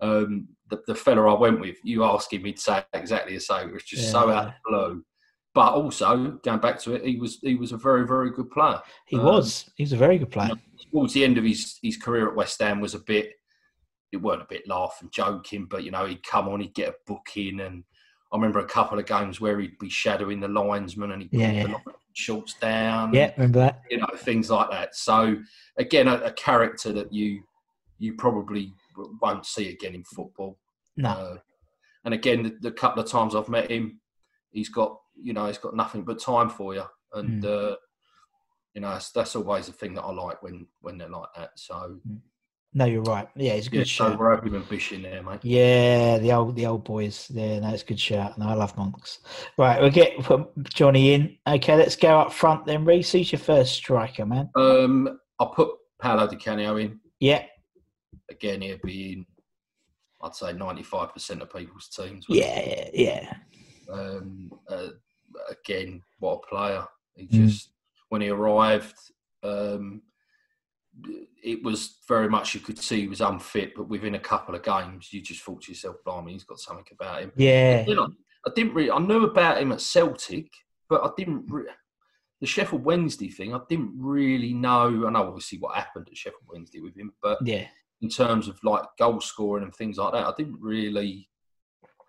[0.00, 3.68] um, the the fella I went with, you asking me to say exactly the same.
[3.70, 5.04] It was just so out of the blue.
[5.54, 8.80] But also going back to it, he was he was a very very good player.
[9.06, 9.68] He Um, was.
[9.76, 10.50] He was a very good player.
[10.92, 13.32] towards the end of his, his career at West Ham was a bit
[14.10, 16.88] it weren't a bit laugh and joking, but you know, he'd come on, he'd get
[16.88, 17.84] a book in and
[18.32, 21.62] I remember a couple of games where he'd be shadowing the linesman and he'd Yeah,
[21.62, 21.76] put yeah.
[21.86, 23.12] the shorts down.
[23.12, 23.82] Yeah, remember that?
[23.90, 24.94] You know, things like that.
[24.94, 25.36] So
[25.78, 27.42] again, a, a character that you
[27.98, 28.72] you probably
[29.20, 30.58] won't see again in football.
[30.96, 31.10] No.
[31.10, 31.36] Uh,
[32.04, 34.00] and again, the, the couple of times I've met him,
[34.50, 36.84] he's got you know he's got nothing but time for you,
[37.14, 37.76] and uh,
[38.74, 41.50] you know that's, that's always the thing that I like when when they're like that.
[41.56, 42.00] So
[42.74, 43.28] No, you're right.
[43.34, 45.40] Yeah, it's a yeah, good so we're and fishing there, mate.
[45.42, 47.30] Yeah, the old the old boys.
[47.30, 48.38] Yeah, no, it's a good shout.
[48.38, 49.20] No, I love monks.
[49.56, 50.14] Right, we'll get
[50.74, 51.36] Johnny in.
[51.46, 52.84] Okay, let's go up front then.
[52.84, 54.50] Reese, who's your first striker, man?
[54.54, 55.70] Um, I'll put
[56.00, 57.44] Paolo Di Canio in Yeah,
[58.30, 58.62] again.
[58.62, 59.26] He'll be in.
[60.22, 62.26] I'd say ninety-five percent of people's teams.
[62.28, 63.34] yeah, yeah.
[63.92, 64.88] um, uh,
[65.48, 66.84] again, what a player!
[67.14, 67.46] He Mm.
[67.46, 67.70] just
[68.08, 68.96] when he arrived,
[69.42, 70.02] um,
[71.42, 74.62] it was very much you could see he was unfit, but within a couple of
[74.62, 77.84] games, you just thought to yourself, "Blimey, he's got something about him." Yeah.
[77.86, 78.14] You
[78.46, 78.90] I didn't really.
[78.90, 80.50] I knew about him at Celtic,
[80.88, 81.46] but I didn't.
[81.50, 81.64] Re-
[82.40, 85.06] the Sheffield Wednesday thing, I didn't really know.
[85.06, 87.66] I know obviously what happened at Sheffield Wednesday with him, but Yeah.
[88.00, 91.28] In terms of like goal scoring and things like that, I didn't really.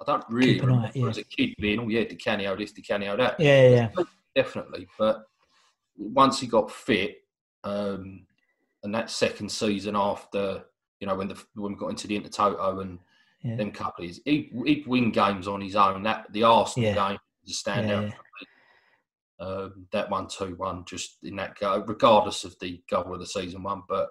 [0.01, 1.07] I don't really Keep an eye, remember yeah.
[1.09, 3.37] as a kid being, oh yeah, Di Canio this, Di Canio that.
[3.37, 4.03] Yeah, yeah, yeah.
[4.33, 4.87] definitely.
[4.97, 5.25] But
[5.97, 7.17] once he got fit,
[7.65, 8.25] um,
[8.83, 10.63] and that second season after,
[11.01, 12.99] you know, when the when we got into the Intertoto and
[13.43, 13.57] Yeah.
[13.57, 16.03] them couple of years, he'd, he'd win games on his own.
[16.03, 17.09] That the Arsenal Yeah.
[17.09, 18.03] game was a standout.
[18.03, 18.47] Yeah, for me.
[19.41, 23.25] Um, that one, two, one, just in that go, regardless of the goal of the
[23.25, 24.09] season one, but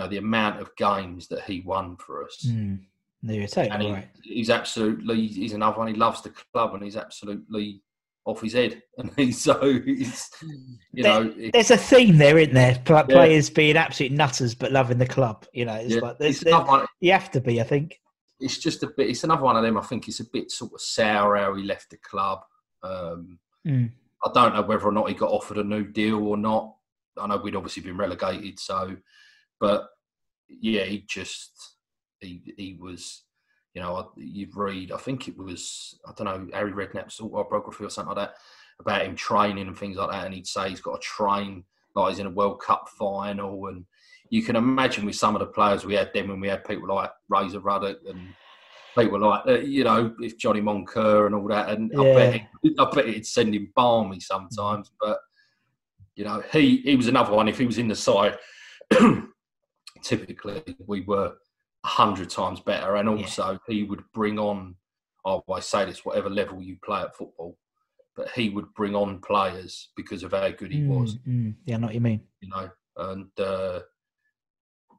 [0.00, 2.44] know, the amount of games that he won for us.
[2.48, 2.80] Mm.
[3.22, 4.08] No, you're totally And he, right.
[4.22, 5.88] he's absolutely, he's another one.
[5.88, 7.82] He loves the club and he's absolutely
[8.24, 8.82] off his head.
[8.98, 10.30] And he's so, he's,
[10.92, 12.80] you There- know, There's a theme there, isn't there?
[12.84, 13.02] Pl- Yeah.
[13.04, 15.46] Players being absolute nutters but loving the club.
[15.52, 17.60] You know, it's yeah, like there's, it's, one, you have to be.
[17.60, 18.00] I think.
[18.40, 19.76] it's just a bit, it's another one of them.
[19.76, 22.40] I think it's a bit sort of sour how he left the club.
[22.82, 23.90] Um, Mm.
[24.24, 26.74] I don't know whether or not he got offered a new deal or not.
[27.18, 28.96] I know we'd obviously been relegated, so,
[29.60, 29.88] but
[30.48, 31.76] yeah, he just,
[32.20, 33.22] he, he was,
[33.74, 37.90] you know, you'd read, I think it was, I don't know, Harry Redknapp's autobiography or
[37.90, 38.34] something like that
[38.80, 40.24] about him training and things like that.
[40.24, 43.66] And he'd say he's got to train like he's in a World Cup final.
[43.66, 43.84] And
[44.30, 46.88] you can imagine with some of the players we had then when we had people
[46.88, 48.34] like Razor Ruddock and
[48.98, 51.68] people like, uh, you know, if Johnny Moncur and all that.
[51.68, 54.90] And I, bet he, I bet it'd send him balmy sometimes.
[55.00, 55.18] But,
[56.16, 57.48] you know, he, he was another one.
[57.48, 58.36] If he was in the side,
[60.02, 61.34] typically we were
[61.84, 62.96] a hundred times better.
[62.96, 64.76] And also he would bring on,
[65.24, 67.58] Oh, I say this, whatever level you play at football,
[68.16, 71.16] but he would bring on players because of how good he was.
[71.28, 71.54] Mm, mm.
[71.64, 72.20] yeah, I know what you mean.
[72.40, 73.80] You know, and uh,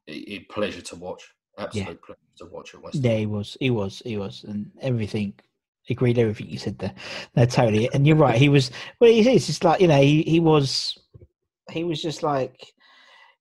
[0.07, 1.23] it, it pleasure to watch.
[1.57, 2.97] Absolute pleasure to watch at West.
[2.97, 3.57] Yeah, he was.
[3.59, 4.01] He was.
[4.05, 5.33] He was, and everything.
[5.89, 6.93] Agreed everything you said there.
[7.35, 7.91] No, totally.
[7.93, 8.37] And you're right.
[8.37, 8.71] He was.
[8.99, 10.01] Well, it's just like you know.
[10.01, 10.97] He he was.
[11.69, 12.73] He was just like,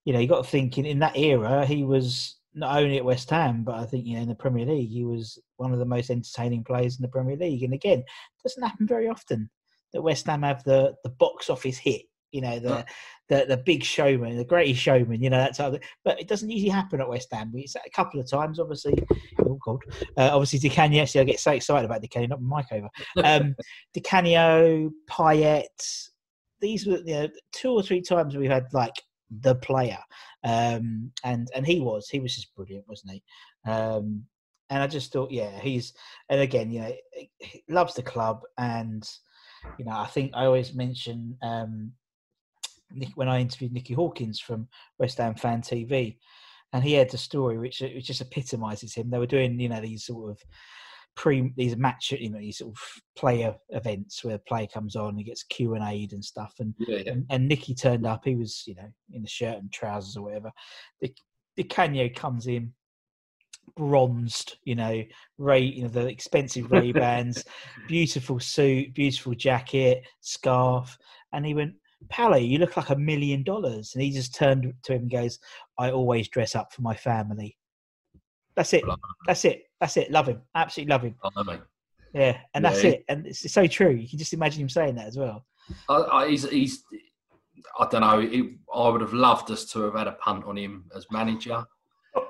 [0.05, 0.19] you know.
[0.19, 1.65] You got to think in, in that era.
[1.67, 4.67] He was not only at West Ham, but I think you know in the Premier
[4.67, 7.63] League, he was one of the most entertaining players in the Premier League.
[7.63, 9.51] And again, it doesn't happen very often
[9.93, 12.03] that West Ham have the the box office hit.
[12.33, 12.85] You know the
[13.29, 15.23] the, the big showman, the greatest showman.
[15.23, 15.77] You know that that's how.
[16.05, 17.53] But it doesn't usually happen at West Ham.
[17.55, 18.95] It's a couple of times, obviously.
[19.45, 19.79] Oh God,
[20.17, 21.05] uh, obviously Di Canio.
[21.05, 22.89] See, I get so excited about Di Canio, not my mic over.
[23.25, 23.57] Um,
[23.95, 26.09] Di Canio, Payet.
[26.61, 28.95] These were you know two or three times we've had like
[29.31, 29.99] the player,
[30.45, 33.23] um, and and he was he was just brilliant, wasn't he?
[33.71, 34.25] Um,
[34.71, 35.93] and I just thought, yeah, he's
[36.29, 36.93] and again, you know,
[37.39, 39.09] he loves the club, and
[39.79, 41.93] you know, I think I always mention um,
[42.93, 44.69] Nick, when I interviewed Nicky Hawkins from
[44.99, 46.19] West Ham Fan TV,
[46.73, 49.11] and he had the story which which just epitomises him.
[49.11, 50.43] They were doing, you know, these sort of
[51.21, 52.83] pre these match, you know, these sort of
[53.15, 56.55] player events where the player comes on, and he gets Q and A and stuff,
[56.61, 57.13] and, Yeah, yeah.
[57.13, 58.25] and and Nicky turned up.
[58.25, 60.51] He was, you know, in the shirt and trousers or whatever.
[61.03, 61.15] The
[61.59, 62.73] Di Canio comes in
[63.77, 65.03] bronzed, you know,
[65.37, 67.45] Ray, you know, the expensive Ray Bans,
[67.87, 70.97] beautiful suit, beautiful jacket, scarf,
[71.35, 71.75] and he went,
[72.09, 73.93] Pally, you look like a million dollars.
[73.95, 75.39] And he just turned to him and goes,
[75.79, 77.59] I always dress up for my family.
[78.57, 78.85] That's it.
[79.27, 79.65] That's it.
[79.81, 80.11] That's it.
[80.11, 80.43] Love him.
[80.55, 81.15] Absolutely love him.
[81.25, 81.61] I know, mate.
[82.13, 82.37] Yeah.
[82.55, 82.91] And that's Yeah.
[82.91, 83.05] it.
[83.09, 83.91] And it's so true.
[83.91, 85.47] You can just imagine him saying that as well.
[85.89, 86.85] I, I, he's, he's,
[87.79, 88.21] I don't know.
[88.21, 91.65] It, I would have loved us to have had a punt on him as manager.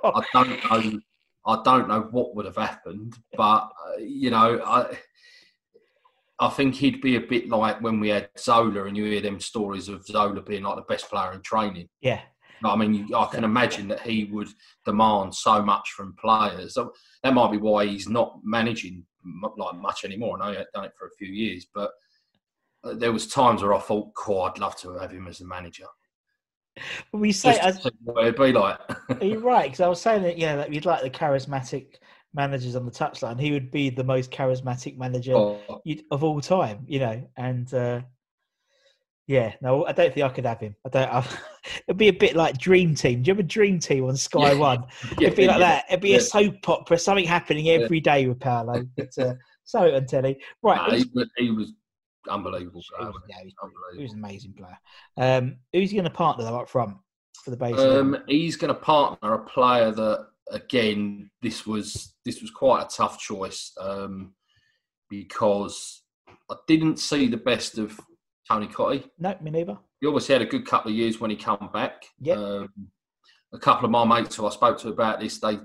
[0.05, 1.01] I don't know.
[1.47, 4.95] I don't know what would have happened, but uh, you know, I,
[6.39, 9.41] I think he'd be a bit like when we had Zola, and you hear them
[9.41, 11.89] stories of Zola being like the best player in training.
[12.03, 12.21] Yeah.
[12.65, 14.49] I mean, I can imagine that he would
[14.85, 16.75] demand so much from players.
[16.75, 16.93] So
[17.23, 19.05] that might be why he's not managing
[19.57, 20.37] like much anymore.
[20.41, 21.91] I know he had done it for a few years, but
[22.85, 25.47] uh, there was times where I thought, "Cool, I'd love to have him as a
[25.47, 25.87] manager."
[27.13, 28.79] We say, as, what it'd be like.
[29.21, 29.65] Are you right?
[29.71, 31.97] Because I was saying that, yeah, that you'd like the charismatic
[32.33, 33.41] managers on the touchline.
[33.41, 37.29] He would be the most charismatic manager Oh, you'd, of all time, you know.
[37.37, 38.03] And uh,
[39.31, 40.75] yeah, no, I don't think I could have him.
[40.85, 41.09] I don't.
[41.09, 41.25] I,
[41.87, 43.23] it'd be a bit like Dream Team.
[43.23, 44.59] Do you have a Dream Team on Sky Yeah.
[44.59, 44.85] One?
[45.21, 45.69] yeah, It'd be like yeah.
[45.69, 45.85] that.
[45.89, 48.85] It'd be a soap opera, something happening every day with Paolo.
[48.97, 50.79] But uh, something on telly, right?
[50.79, 51.73] Nah, he, was- he was
[52.29, 52.83] unbelievable.
[52.99, 53.55] he was, yeah, he was,
[53.93, 53.99] he?
[53.99, 54.79] he was an amazing player.
[55.17, 56.97] Um, who's he going to partner though up front
[57.45, 57.79] for the base?
[57.79, 62.89] Um, he's going to partner a player that, again, this was this was quite a
[62.89, 64.35] tough choice um,
[65.09, 66.03] because
[66.51, 68.01] I didn't see the best of
[68.51, 69.09] Tony Cottee.
[69.19, 69.79] no, me neither.
[70.01, 72.05] He obviously had a good couple of years when he come back.
[72.21, 72.37] Yep.
[72.37, 72.69] Um,
[73.53, 75.59] a couple of my mates who I spoke to about this, they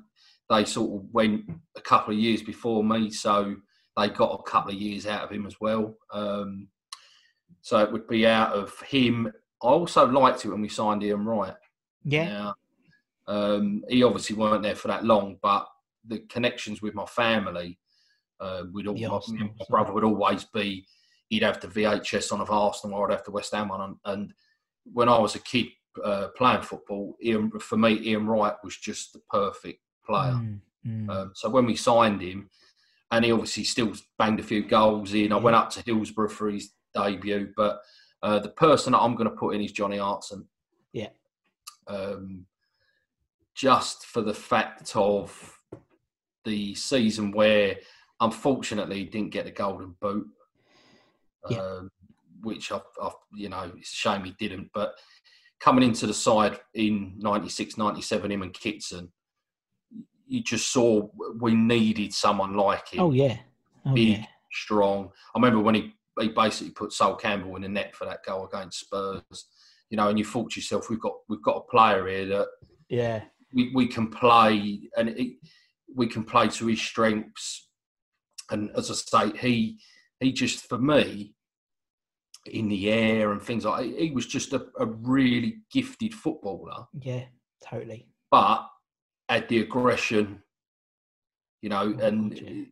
[0.50, 1.42] they sort of went
[1.76, 3.56] a couple of years before me, so
[3.98, 5.96] they got a couple of years out of him as well.
[6.14, 6.68] Um,
[7.62, 9.32] so it would be out of him.
[9.64, 11.56] I also liked it when we signed Ian Wright.
[12.04, 12.56] Yeah, Now,
[13.28, 15.68] um, he obviously weren't there for that long, but
[16.06, 17.80] the connections with my family,
[18.40, 20.86] uh, would all, The my, my brother would always be.
[21.30, 23.82] He'd have the VHS on of Arsenal, or I'd have the West Ham one.
[23.82, 24.34] And, and
[24.92, 25.68] when I was a kid
[26.04, 30.34] uh, playing football, Ian, for me, Ian Wright was just the perfect player.
[30.34, 31.10] Mm, mm.
[31.10, 32.50] Um, so when we signed him,
[33.12, 35.32] and he obviously still banged a few goals in.
[35.32, 37.82] I went up to Hillsborough for his debut, but
[38.24, 40.48] uh, the person that I'm going to put in is Johnny Hartson.
[40.92, 41.10] Yeah.
[41.88, 42.46] Um,
[43.54, 45.60] just for the fact of
[46.44, 47.78] the season where,
[48.20, 50.28] unfortunately, he didn't get the golden boot.
[51.50, 51.60] Yeah.
[51.60, 51.92] Um,
[52.42, 54.70] which I, I, you know, it's a shame he didn't.
[54.74, 54.96] But
[55.60, 59.12] coming into the side in 96, 97, him and Kitson,
[60.28, 61.08] you just saw
[61.40, 63.38] we needed someone like him, oh yeah,
[63.86, 64.26] oh big, yeah.
[64.52, 65.12] strong.
[65.36, 68.48] I remember when he, he basically put Sol Campbell in the net for that goal
[68.52, 69.46] against Spurs.
[69.92, 72.48] You know, and you thought to yourself, we've got we've got a player here that
[72.90, 73.22] Yeah,
[73.54, 75.34] we, we can play and it,
[75.94, 77.70] we can play to his strengths.
[78.50, 78.94] And as I
[79.30, 79.80] say, he
[80.20, 81.35] he just for me
[82.52, 87.24] in the air and things like he was just a, a really gifted footballer, yeah,
[87.64, 88.08] totally.
[88.30, 88.68] but
[89.30, 90.42] had the aggression,
[91.62, 91.96] you know.
[92.00, 92.64] Oh, And God, yeah.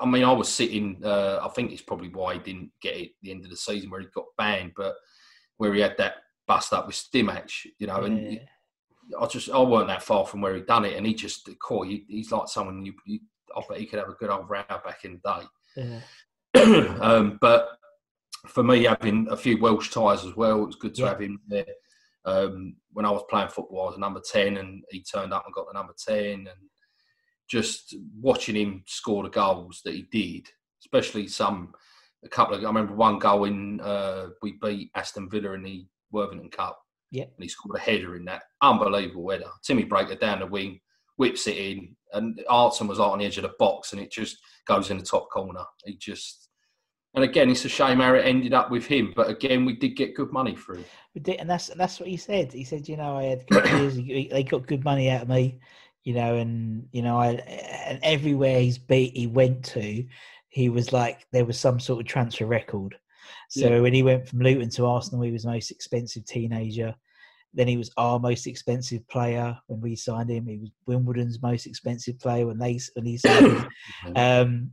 [0.00, 1.00] I mean, I was sitting.
[1.04, 3.56] Uh, I think it's probably why he didn't get it at the end of the
[3.56, 4.94] season where he got banned, but
[5.56, 6.16] where he had that
[6.46, 8.40] bust up with Stimac, you know, and
[9.20, 11.86] I just I weren't that far from where he'd done it, and he just caught.
[11.88, 13.20] He, he's like someone you, you.
[13.56, 16.00] I bet he could have a good old row back in the Yeah.
[16.54, 16.88] day.
[17.00, 17.68] um, but
[18.46, 21.08] for me, having a few Welsh ties as well, it was good to Yeah.
[21.08, 21.66] have him there.
[22.24, 25.44] Um, when I was playing football, I was a number 10 and he turned up
[25.46, 26.46] and got the number 10.
[26.46, 26.48] And
[27.48, 30.48] just watching him score the goals that he did,
[30.80, 31.72] especially some,
[32.24, 35.86] a couple of, I remember one goal in, uh, we beat Aston Villa in the
[36.10, 36.78] Worthington Cup.
[37.10, 37.24] Yeah.
[37.24, 38.42] And he scored a header in that.
[38.60, 39.50] Unbelievable header.
[39.62, 40.80] Timmy Breacker down the wing,
[41.16, 41.96] whips it in.
[42.12, 44.98] And Hartson was out on the edge of the box and it just goes in
[44.98, 45.64] the top corner.
[45.84, 46.47] He just,
[47.14, 49.12] and again, it's a shame how it ended up with him.
[49.16, 50.84] But again, we did get good money through.
[51.14, 52.52] We did, and that's that's what he said.
[52.52, 53.96] He said, you know, I had good years.
[54.30, 55.58] They got good money out of me,
[56.04, 57.32] you know, and you know, I
[57.86, 60.04] and everywhere he's beat, he went to,
[60.48, 62.96] he was like there was some sort of transfer record.
[63.50, 63.80] So Yeah.
[63.80, 66.94] when he went from Luton to Arsenal, he was the most expensive teenager.
[67.54, 70.46] Then he was our most expensive player when we signed him.
[70.46, 73.68] He was Wimbledon's most expensive player when they when he signed him.
[74.16, 74.72] Um,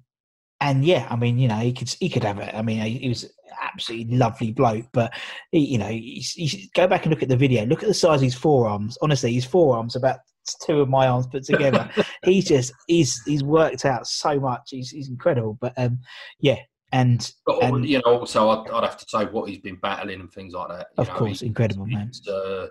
[0.66, 2.54] and yeah, I mean, you know, he could he could have it.
[2.56, 5.14] I mean, he, he was absolutely lovely bloke, but
[5.52, 7.66] he, you know, he's, he's, go back and look at the video.
[7.66, 8.98] Look at the size of his forearms.
[9.00, 10.20] Honestly, his forearms are about
[10.66, 11.88] two of my arms put together.
[12.26, 14.70] he's just he's he's worked out so much.
[14.72, 15.56] He's he's incredible.
[15.62, 16.00] But um,
[16.40, 16.58] yeah,
[16.92, 20.20] and But and- you know, also I'd, I'd have to say what he's been battling
[20.20, 20.88] and things like that.
[20.98, 22.12] you of know, course, incredible man.
[22.28, 22.66] uh,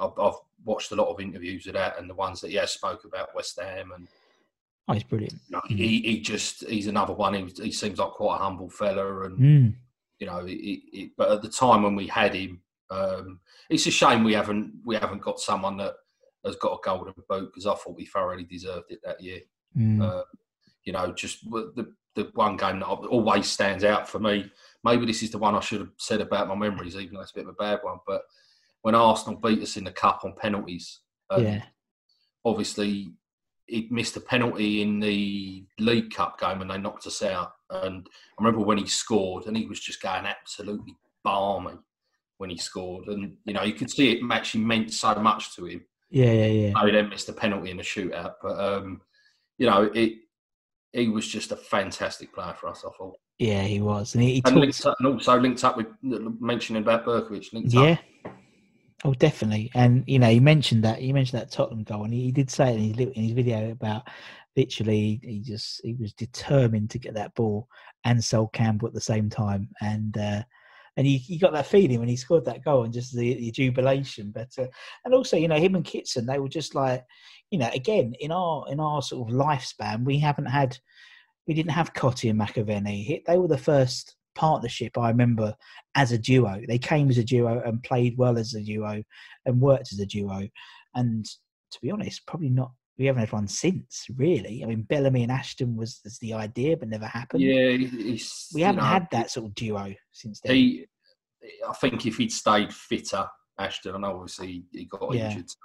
[0.00, 2.70] I've, I've watched a lot of interviews of that, and the ones that he has
[2.70, 4.06] spoke about West Ham, and
[4.88, 5.34] Oh, he's brilliant.
[5.34, 5.76] you know, Mm-hmm.
[5.76, 7.34] he, he just he's another one.
[7.34, 9.74] He, he seems like quite a humble fella, and Mm.
[10.18, 12.60] you know, it, it, it- but at the time when we had him,
[12.90, 15.94] um, it's a shame we haven't we haven't got someone that
[16.44, 19.40] has got a golden boot because I thought we thoroughly deserved it that year.
[19.76, 20.00] Mm.
[20.02, 20.22] Uh,
[20.84, 24.50] you know, just the the one game that always stands out for me.
[24.84, 27.32] Maybe this is the one I should have said about my memories, even though it's
[27.32, 27.98] a bit of a bad one.
[28.06, 28.22] But
[28.82, 31.62] when Arsenal beat us in the cup on penalties, um, yeah,
[32.44, 33.12] obviously
[33.68, 37.52] he missed a penalty in the League Cup game and they knocked us out.
[37.70, 38.08] And
[38.38, 41.74] I remember when he scored, and he was just going absolutely balmy
[42.38, 43.06] when he scored.
[43.08, 45.84] And you know, you could see it actually meant so much to him.
[46.10, 46.84] yeah, yeah, yeah.
[46.86, 49.02] He then missed a penalty in the shootout, but um,
[49.58, 50.14] you know, it.
[50.94, 52.82] He was just a fantastic player for us.
[52.82, 54.56] I thought, Yeah, he was, and he, he and, talked.
[54.56, 57.52] linked up, and also linked up with mentioning about Berkovic.
[57.52, 57.98] Linked Yeah.
[58.24, 58.32] up.
[59.04, 59.70] Oh, definitely.
[59.74, 62.74] And you know, he mentioned that he mentioned that Tottenham goal, and he, did say
[62.74, 64.08] in his, in his video about
[64.56, 67.68] literally he just he was determined to get that ball
[68.04, 70.42] and Sol Campbell at the same time, and uh,
[70.96, 73.52] and you, you got that feeling when he scored that goal and just the, the
[73.52, 74.32] jubilation.
[74.32, 74.66] But uh,
[75.04, 77.04] and also, you know, him and Kitson, they were just like,
[77.52, 80.76] you know, again in our in our sort of lifespan, we haven't had
[81.46, 83.04] we didn't have Cottee and McAvenny.
[83.04, 85.54] He- They were the first partnership I remember
[85.94, 86.62] as a duo.
[86.68, 89.02] They came as a duo and played well as a duo
[89.44, 90.48] and worked as a duo.
[90.94, 91.24] And
[91.72, 92.70] to be honest, probably not.
[92.98, 94.62] We haven't had one since, really.
[94.64, 97.42] I mean, Bellamy and Ashton was, was the idea, but never happened.
[97.42, 97.76] Yeah,
[98.54, 100.54] we haven't know, had that sort of duo since then.
[100.56, 100.86] He,
[101.68, 103.24] I think if he'd stayed fitter,
[103.58, 105.30] Ashton, and obviously he got Yeah.
[105.30, 105.56] injured, so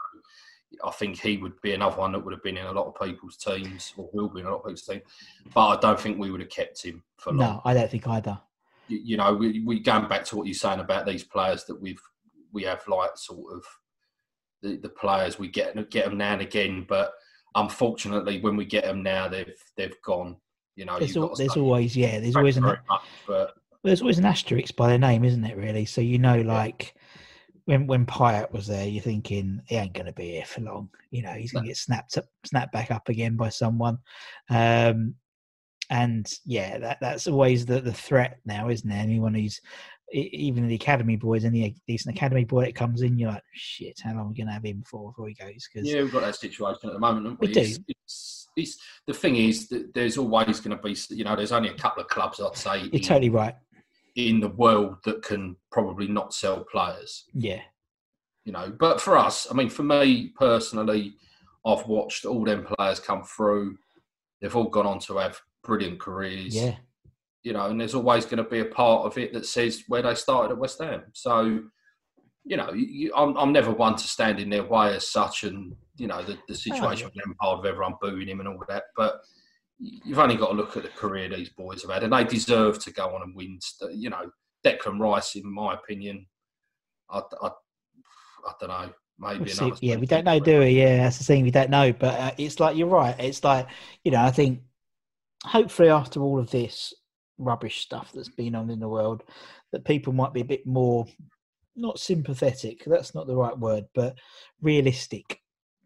[0.87, 2.95] I think he would be another one that would have been in a lot of
[3.07, 5.01] people's teams, or will be in a lot of people's teams.
[5.55, 7.39] But I don't think we would have kept him for long.
[7.39, 8.39] no, I don't think either.
[8.87, 12.01] You, know, we, we going back to what you're saying about these players that we've
[12.51, 13.63] we have like sort of
[14.61, 17.13] the, the players we get get them now and again, but
[17.55, 20.37] unfortunately, when we get them now, they've they've gone.
[20.75, 22.79] You know, There's, you've al- got to there's always, yeah, there's always an, much,
[23.27, 23.53] but
[23.83, 25.57] there's always an asterisk by their name, isn't it?
[25.57, 26.95] Really, so you know, like
[27.65, 30.89] when when Payet was there, you're thinking he ain't going to be here for long.
[31.11, 33.99] You know, he's going to get snapped up, snapped back up again by someone.
[34.49, 35.15] Um,
[35.89, 38.95] and yeah, that that's always the the threat now, isn't it?
[38.95, 39.59] Anyone who's
[40.13, 42.17] even the academy boys, any decent mm.
[42.17, 44.63] academy boy that comes in, you're like, shit, how long are we going to have
[44.63, 45.67] him for before he goes?
[45.71, 47.39] Because yeah, we've got that situation at the moment.
[47.39, 47.61] We we do.
[47.61, 48.77] It's, it's, it's,
[49.07, 52.03] the thing is that there's always going to be, you know, there's only a couple
[52.03, 53.55] of clubs I'd say you're in, totally right.
[54.15, 57.25] in the world that can probably not sell players.
[57.33, 57.61] Yeah,
[58.45, 58.71] you know.
[58.77, 61.15] But for us, I mean, for me personally,
[61.65, 63.77] I've watched all them players come through.
[64.41, 66.55] They've all gone on to have brilliant careers.
[66.55, 66.75] yeah,
[67.43, 70.01] You know, and there's always going to be a part of it that says where
[70.01, 71.03] they started at West Ham.
[71.13, 71.63] So,
[72.43, 75.75] you know, you, I'm, I'm never one to stand in their way as such, and
[75.97, 78.83] you know the, the situation with Lampard, of everyone booing him and all that.
[78.97, 79.21] But
[79.79, 82.79] you've only got to look at the career these boys have had, and they deserve
[82.79, 83.59] to go on and win.
[83.93, 84.29] You know,
[84.65, 86.25] Declan Rice, in my opinion,
[87.09, 88.93] I, I, I don't know.
[89.19, 89.87] Maybe We'll see.
[89.87, 90.69] yeah, we don't know, do we?
[90.71, 91.43] Yeah, that's the thing.
[91.43, 93.15] We don't know, but uh, it's like you're right.
[93.19, 93.67] It's like
[94.03, 94.61] you know, I think
[95.43, 96.93] hopefully after all of this
[97.37, 99.23] rubbish stuff that's been on in the world,
[99.71, 101.05] that people might be a bit more
[101.75, 102.83] not sympathetic.
[102.85, 104.17] That's not the right word, but
[104.61, 105.39] realistic.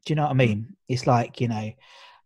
[0.05, 0.75] Do you know what I mean?
[0.87, 1.71] It's like you know,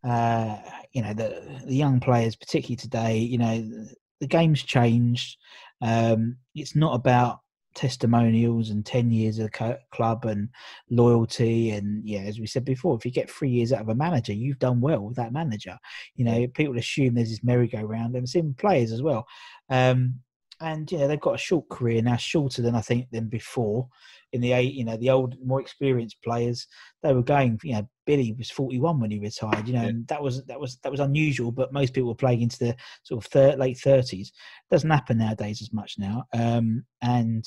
[0.03, 0.57] uh,
[0.93, 3.17] you know the the young players, particularly today.
[3.17, 3.85] You know,
[4.19, 5.37] the game's changed.
[5.81, 7.39] Um, it's not about
[7.73, 10.49] testimonials and 10 years of the club and
[10.89, 13.95] loyalty and yeah as we said before if you get three years out of a
[13.95, 15.77] manager you've done well with that manager.
[16.15, 19.25] You know people assume there's this merry-go-round and same players as well
[19.69, 20.15] um,
[20.61, 23.87] and know they've got a short career now shorter than i think than before.
[24.33, 26.65] In the eight you know the old more experienced players
[27.03, 29.89] they were going you know billy was 41 when he retired you know Yeah.
[29.89, 32.75] and that was that was that was unusual but most people were playing into the
[33.03, 34.29] sort of late 30s
[34.69, 37.43] doesn't happen nowadays as much now um and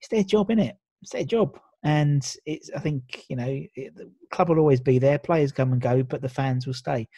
[0.00, 1.58] it's their job in it it's their job.
[1.84, 5.72] And it's i think you know it, the club will always be there players come
[5.72, 7.08] and go but the fans will stay.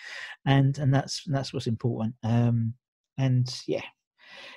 [0.46, 2.14] And and that's that's what's important.
[2.22, 2.72] Um
[3.18, 3.82] and yeah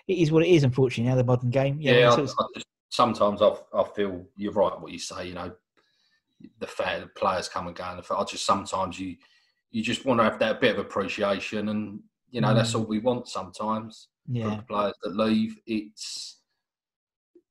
[0.08, 2.66] it is what it is unfortunately now the modern game Yeah, so I, I just,
[2.90, 5.28] sometimes I, I feel you're right what you say.
[5.28, 5.52] You know,
[6.60, 9.16] the fair the players come and go, and the, I just sometimes you
[9.72, 12.00] you just want to have that bit of appreciation, and
[12.32, 12.80] you know that's Mm.
[12.80, 15.58] all we want sometimes yeah from the players that leave.
[15.66, 16.38] It's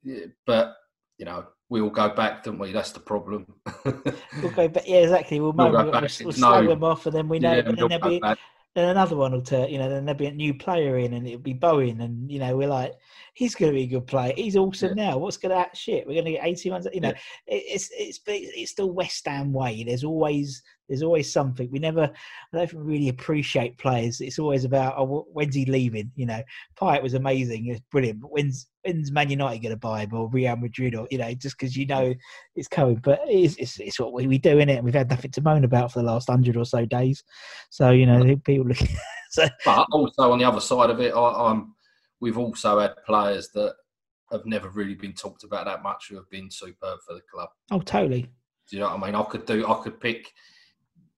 [0.02, 0.76] yeah, but
[1.18, 2.70] you know we all go back, don't we?
[2.72, 3.44] That's the problem.
[3.84, 4.84] We'll go back.
[4.86, 5.40] Yeah, exactly.
[5.40, 6.02] We'll, We'll we'll, back.
[6.02, 7.50] we'll slag no- them off, and then we know.
[7.56, 8.38] Yeah, we'll then go there'll be back.
[8.76, 9.70] Then another one will turn.
[9.70, 12.38] You know, then there'll be a new player in, and it'll be Bowen, and you
[12.38, 12.92] know, we're like,
[13.32, 14.34] he's going to be a good player.
[14.36, 15.16] He's awesome now.
[15.16, 16.06] What's going to shit?
[16.06, 16.86] We're going to get eighteen months.
[16.92, 17.16] You know, it,
[17.46, 19.82] it's it's it's the West Ham way.
[19.82, 21.68] There's always there's always something.
[21.70, 24.20] We never, I don't think really appreciate players.
[24.20, 26.10] It's always about oh, when's he leaving?
[26.14, 26.42] You know,
[26.80, 27.66] Payet was amazing.
[27.66, 28.20] It's brilliant.
[28.20, 31.32] But when's when's Man United going to buy him or Real Madrid or you know
[31.34, 32.14] just because you know
[32.54, 32.96] it's coming.
[32.96, 35.40] But it's, it's it's what we, we do in it, and we've had nothing to
[35.40, 37.22] moan about for the last hundred or so days.
[37.70, 38.78] So you know, people look.
[39.30, 41.74] so but also on the other side of it, I, I'm
[42.20, 43.74] we've also had players that
[44.32, 47.48] have never really been talked about that much who have been superb for the club.
[47.70, 48.22] oh, totally.
[48.68, 49.14] Do you know what I mean?
[49.14, 49.66] I could do.
[49.66, 50.32] I could pick.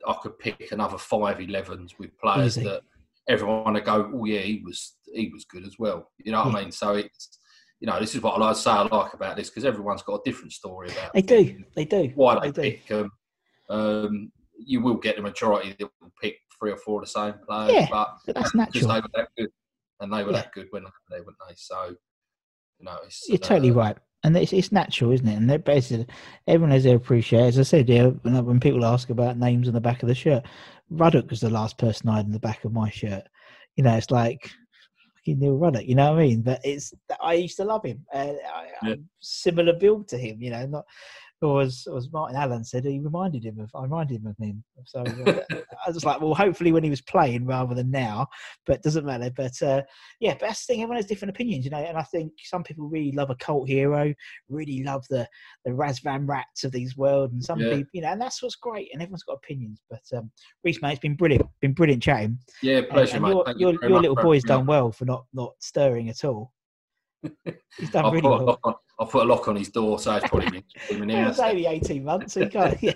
[0.06, 2.68] I could pick another five 11s with players Easy.
[2.68, 2.82] that
[3.28, 6.52] everyone would go, "Oh yeah, he was he was good as well." You know what
[6.52, 6.58] Yeah.
[6.58, 6.72] I mean?
[6.72, 7.38] So it's
[7.80, 10.02] you know this is what I like to say I like about this because everyone's
[10.02, 11.64] got a different story about They do.
[11.74, 12.12] They do.
[12.14, 13.10] why they, They pick them.
[13.70, 17.34] Um, you will get the majority that will pick three or four of the same
[17.46, 18.88] players, Yeah, but But that's natural.
[18.88, 19.50] they were that good,
[20.00, 20.42] and they were Yeah.
[20.42, 21.54] that good when they weren't they?
[21.56, 21.94] So
[22.80, 23.98] you know, it's You're totally uh, right.
[24.24, 25.36] And it's, it's natural, isn't it?
[25.36, 26.06] And they're basically
[26.46, 27.46] everyone has their appreciation.
[27.46, 30.14] As I said, yeah, when, when people ask about names on the back of the
[30.14, 30.44] shirt,
[30.90, 33.22] Ruddock was the last person I had in the back of my shirt.
[33.76, 34.50] You know, it's like
[35.14, 35.86] fucking Neil Ruddock.
[35.86, 36.42] You know what I mean?
[36.42, 36.92] But it's
[37.22, 38.04] I used to love him.
[38.12, 38.92] Uh, I, Yeah.
[38.92, 40.42] I'm similar build to him.
[40.42, 40.84] You know, not
[41.40, 44.36] or as, or as Martin Allen said, he reminded him of I reminded him of
[44.38, 44.64] him.
[44.84, 45.40] So uh,
[45.86, 48.26] I was like, well, hopefully when he was playing rather than now,
[48.66, 49.30] but it doesn't matter.
[49.36, 49.82] But uh,
[50.20, 50.82] yeah, but that's the thing.
[50.82, 51.78] Everyone has different opinions, you know.
[51.78, 54.12] And I think some people really love a cult hero,
[54.48, 55.28] really love the
[55.64, 57.70] the Razvan Rats of these world, and some Yeah.
[57.70, 58.90] people, you know, and that's what's great.
[58.92, 59.80] And everyone's got opinions.
[59.88, 60.30] But um,
[60.64, 61.46] Reese, mate, it's been brilliant.
[61.60, 62.38] Been brilliant chatting.
[62.62, 63.30] Yeah, pleasure, and mate.
[63.30, 66.52] your Thank you your, your little boy's done well for not not stirring at all.
[67.78, 68.44] He's done I'll really put, a well.
[68.46, 71.14] lock on, I'll put a lock on his door, so it's probably been in the
[71.14, 71.30] Well, house.
[71.38, 72.78] It's only eighteen months, so you can't.
[72.82, 72.92] Yeah.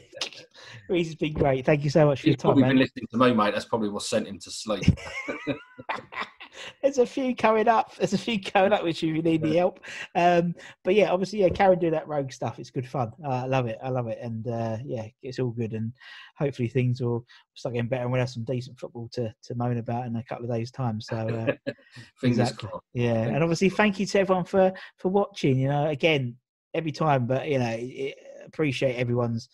[0.89, 1.65] Reese has been great.
[1.65, 2.71] Thank you so much for your He's time, probably man.
[2.71, 3.53] been listening to me, mate.
[3.53, 4.85] That's probably what sent him to sleep.
[6.83, 7.95] There's a few coming up.
[7.97, 9.81] There's a few coming up which you need the help.
[10.15, 12.59] Um, but yeah, obviously, yeah, Karen do that rogue stuff.
[12.59, 13.13] It's good fun.
[13.25, 13.79] Uh, I love it.
[13.83, 14.19] I love it.
[14.21, 15.73] And uh, yeah, it's all good.
[15.73, 15.93] And
[16.37, 17.25] hopefully things will
[17.55, 20.25] start getting better and we'll have some decent football to, to moan about in a
[20.25, 21.01] couple of days' time.
[21.01, 21.73] So uh,
[22.17, 22.69] Fingers Exactly.
[22.69, 22.85] crossed.
[22.95, 25.59] yeah, Thank and obviously, thank you to everyone for for watching.
[25.59, 26.37] You know, again,
[26.75, 29.49] every time, but you know, it, appreciate everyone's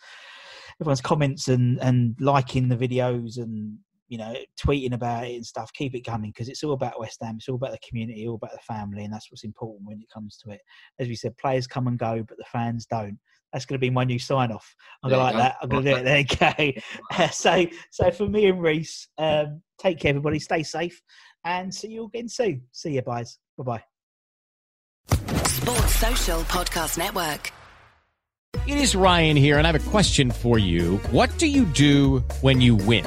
[0.81, 3.79] everyone's comments and and liking the videos and
[4.09, 5.73] you know tweeting about it and stuff.
[5.73, 7.37] Keep it coming because it's all about West Ham.
[7.37, 10.11] It's all about the community, all about the family, and that's what's important when it
[10.13, 10.61] comes to it.
[10.99, 13.19] As we said, players come and go, but the fans don't.
[13.53, 14.75] That's going to be my new sign off.
[15.03, 15.39] I'm going to like go.
[15.39, 15.57] that.
[15.63, 16.05] I'm going to do it.
[16.05, 16.75] There you
[17.17, 17.27] go.
[17.33, 20.39] so, so for me and Reese, um, take care, everybody.
[20.39, 21.01] Stay safe,
[21.45, 22.63] and see you all again soon.
[22.73, 23.39] See you, guys.
[23.57, 23.85] Bye bye.
[25.47, 27.53] Sports Social Podcast Network.
[28.67, 30.97] It is Ryan here, and I have a question for you.
[31.11, 33.07] What do you do when you win?